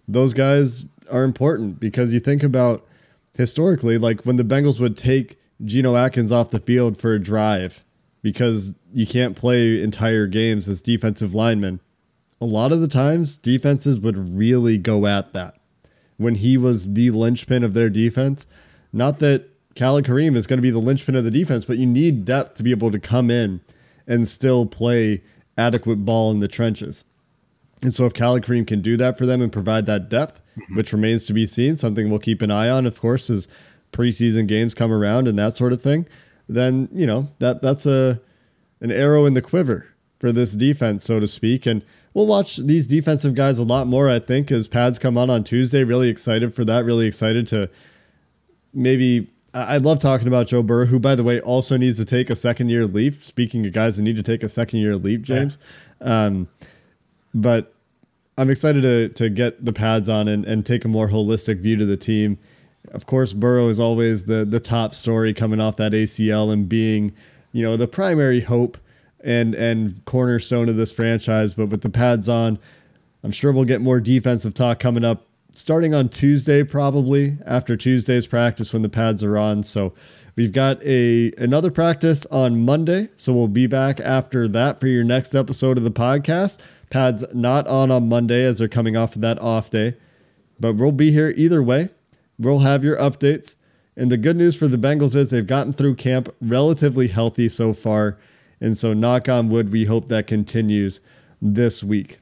those 0.08 0.34
guys 0.34 0.86
are 1.08 1.22
important 1.22 1.78
because 1.78 2.12
you 2.12 2.18
think 2.18 2.42
about 2.42 2.84
historically, 3.36 3.98
like 3.98 4.22
when 4.22 4.36
the 4.36 4.44
Bengals 4.44 4.80
would 4.80 4.96
take 4.96 5.38
Geno 5.64 5.96
Atkins 5.96 6.32
off 6.32 6.50
the 6.50 6.60
field 6.60 6.96
for 6.96 7.14
a 7.14 7.18
drive 7.18 7.84
because 8.22 8.74
you 8.92 9.06
can't 9.06 9.36
play 9.36 9.82
entire 9.82 10.26
games 10.26 10.68
as 10.68 10.80
defensive 10.80 11.34
linemen. 11.34 11.80
A 12.40 12.46
lot 12.46 12.72
of 12.72 12.80
the 12.80 12.88
times, 12.88 13.38
defenses 13.38 13.98
would 14.00 14.16
really 14.16 14.78
go 14.78 15.06
at 15.06 15.32
that 15.32 15.56
when 16.16 16.36
he 16.36 16.56
was 16.56 16.92
the 16.92 17.10
linchpin 17.10 17.62
of 17.62 17.74
their 17.74 17.90
defense. 17.90 18.46
Not 18.92 19.18
that 19.20 19.48
Khalid 19.76 20.04
Kareem 20.04 20.36
is 20.36 20.46
going 20.46 20.58
to 20.58 20.62
be 20.62 20.70
the 20.70 20.78
linchpin 20.78 21.16
of 21.16 21.24
the 21.24 21.30
defense, 21.30 21.64
but 21.64 21.78
you 21.78 21.86
need 21.86 22.24
depth 22.24 22.56
to 22.56 22.62
be 22.62 22.70
able 22.70 22.90
to 22.90 22.98
come 22.98 23.30
in 23.30 23.60
and 24.06 24.28
still 24.28 24.66
play 24.66 25.22
adequate 25.56 26.04
ball 26.04 26.30
in 26.30 26.40
the 26.40 26.48
trenches. 26.48 27.04
And 27.82 27.94
so 27.94 28.06
if 28.06 28.14
Khalid 28.14 28.44
Kareem 28.44 28.66
can 28.66 28.82
do 28.82 28.96
that 28.96 29.16
for 29.16 29.26
them 29.26 29.40
and 29.40 29.52
provide 29.52 29.86
that 29.86 30.08
depth, 30.08 30.41
mm-hmm. 30.58 30.76
which 30.76 30.92
remains 30.92 31.26
to 31.26 31.32
be 31.32 31.46
seen, 31.46 31.76
something 31.76 32.10
we'll 32.10 32.18
keep 32.18 32.42
an 32.42 32.50
eye 32.50 32.68
on, 32.68 32.86
of 32.86 33.00
course, 33.00 33.30
as 33.30 33.48
preseason 33.92 34.46
games 34.46 34.74
come 34.74 34.90
around 34.90 35.28
and 35.28 35.38
that 35.38 35.56
sort 35.56 35.72
of 35.72 35.82
thing 35.82 36.06
then 36.48 36.88
you 36.92 37.06
know 37.06 37.28
that 37.38 37.62
that's 37.62 37.86
a 37.86 38.20
an 38.80 38.90
arrow 38.90 39.26
in 39.26 39.34
the 39.34 39.42
quiver 39.42 39.86
for 40.18 40.32
this 40.32 40.52
defense, 40.52 41.04
so 41.04 41.20
to 41.20 41.26
speak. 41.26 41.66
And 41.66 41.84
we'll 42.14 42.26
watch 42.26 42.56
these 42.56 42.86
defensive 42.86 43.34
guys 43.34 43.58
a 43.58 43.64
lot 43.64 43.86
more, 43.86 44.10
I 44.10 44.18
think, 44.18 44.50
as 44.50 44.68
pads 44.68 44.98
come 44.98 45.16
on 45.16 45.30
on 45.30 45.44
Tuesday. 45.44 45.84
Really 45.84 46.08
excited 46.08 46.54
for 46.54 46.64
that. 46.64 46.84
Really 46.84 47.06
excited 47.06 47.46
to 47.48 47.70
maybe. 48.72 49.28
I 49.54 49.76
love 49.76 49.98
talking 49.98 50.28
about 50.28 50.46
Joe 50.46 50.62
Burrow, 50.62 50.86
who, 50.86 50.98
by 50.98 51.14
the 51.14 51.22
way, 51.22 51.38
also 51.38 51.76
needs 51.76 51.98
to 51.98 52.06
take 52.06 52.30
a 52.30 52.34
second 52.34 52.70
year 52.70 52.86
leap. 52.86 53.22
Speaking 53.22 53.66
of 53.66 53.74
guys 53.74 53.98
that 53.98 54.02
need 54.02 54.16
to 54.16 54.22
take 54.22 54.42
a 54.42 54.48
second 54.48 54.78
year 54.78 54.96
leap, 54.96 55.20
James. 55.20 55.58
Yeah. 56.00 56.24
Um, 56.24 56.48
but 57.34 57.74
I'm 58.38 58.50
excited 58.50 58.82
to 58.82 59.08
to 59.10 59.28
get 59.28 59.64
the 59.64 59.72
pads 59.72 60.08
on 60.08 60.28
and, 60.28 60.44
and 60.44 60.64
take 60.64 60.84
a 60.84 60.88
more 60.88 61.08
holistic 61.08 61.60
view 61.60 61.76
to 61.76 61.86
the 61.86 61.96
team 61.96 62.38
of 62.90 63.06
course, 63.06 63.32
Burrow 63.32 63.68
is 63.68 63.78
always 63.78 64.24
the 64.24 64.44
the 64.44 64.60
top 64.60 64.94
story 64.94 65.32
coming 65.32 65.60
off 65.60 65.76
that 65.76 65.92
ACL 65.92 66.52
and 66.52 66.68
being, 66.68 67.12
you 67.52 67.62
know, 67.62 67.76
the 67.76 67.86
primary 67.86 68.40
hope 68.40 68.76
and 69.20 69.54
and 69.54 70.04
cornerstone 70.04 70.68
of 70.68 70.76
this 70.76 70.92
franchise. 70.92 71.54
But 71.54 71.66
with 71.66 71.82
the 71.82 71.90
pads 71.90 72.28
on, 72.28 72.58
I'm 73.22 73.30
sure 73.30 73.52
we'll 73.52 73.64
get 73.64 73.80
more 73.80 74.00
defensive 74.00 74.54
talk 74.54 74.80
coming 74.80 75.04
up 75.04 75.26
starting 75.54 75.94
on 75.94 76.08
Tuesday, 76.08 76.64
probably 76.64 77.36
after 77.46 77.76
Tuesday's 77.76 78.26
practice 78.26 78.72
when 78.72 78.82
the 78.82 78.88
pads 78.88 79.22
are 79.22 79.36
on. 79.36 79.62
So 79.62 79.94
we've 80.34 80.52
got 80.52 80.82
a 80.84 81.32
another 81.38 81.70
practice 81.70 82.26
on 82.26 82.64
Monday. 82.64 83.10
So 83.16 83.32
we'll 83.32 83.48
be 83.48 83.68
back 83.68 84.00
after 84.00 84.48
that 84.48 84.80
for 84.80 84.88
your 84.88 85.04
next 85.04 85.34
episode 85.34 85.78
of 85.78 85.84
the 85.84 85.90
podcast. 85.92 86.58
Pads 86.92 87.24
not 87.32 87.66
on 87.68 87.90
on 87.90 88.10
Monday 88.10 88.44
as 88.44 88.58
they're 88.58 88.68
coming 88.68 88.98
off 88.98 89.16
of 89.16 89.22
that 89.22 89.38
off 89.38 89.70
day. 89.70 89.94
But 90.60 90.74
we'll 90.74 90.92
be 90.92 91.10
here 91.10 91.32
either 91.38 91.62
way. 91.62 91.88
We'll 92.38 92.58
have 92.58 92.84
your 92.84 92.98
updates. 92.98 93.56
And 93.96 94.12
the 94.12 94.18
good 94.18 94.36
news 94.36 94.56
for 94.56 94.68
the 94.68 94.76
Bengals 94.76 95.16
is 95.16 95.30
they've 95.30 95.46
gotten 95.46 95.72
through 95.72 95.94
camp 95.94 96.28
relatively 96.42 97.08
healthy 97.08 97.48
so 97.48 97.72
far. 97.72 98.18
And 98.60 98.76
so, 98.76 98.92
knock 98.92 99.26
on 99.26 99.48
wood, 99.48 99.72
we 99.72 99.86
hope 99.86 100.08
that 100.08 100.26
continues 100.26 101.00
this 101.40 101.82
week. 101.82 102.18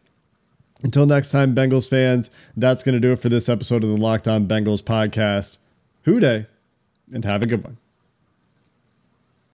Until 0.85 1.05
next 1.05 1.33
time, 1.33 1.53
Bengals 1.53 1.91
fans, 1.91 2.31
that's 2.57 2.85
going 2.85 2.95
to 2.95 3.01
do 3.01 3.11
it 3.11 3.19
for 3.19 3.29
this 3.29 3.49
episode 3.49 3.83
of 3.83 3.91
the 3.91 3.97
Locked 3.97 4.29
On 4.29 4.47
Bengals 4.47 4.83
podcast. 4.83 5.59
Hoo 6.05 6.21
day, 6.21 6.47
and 7.13 7.25
have 7.25 7.43
a 7.43 7.47
good 7.47 7.65
one. 7.65 7.80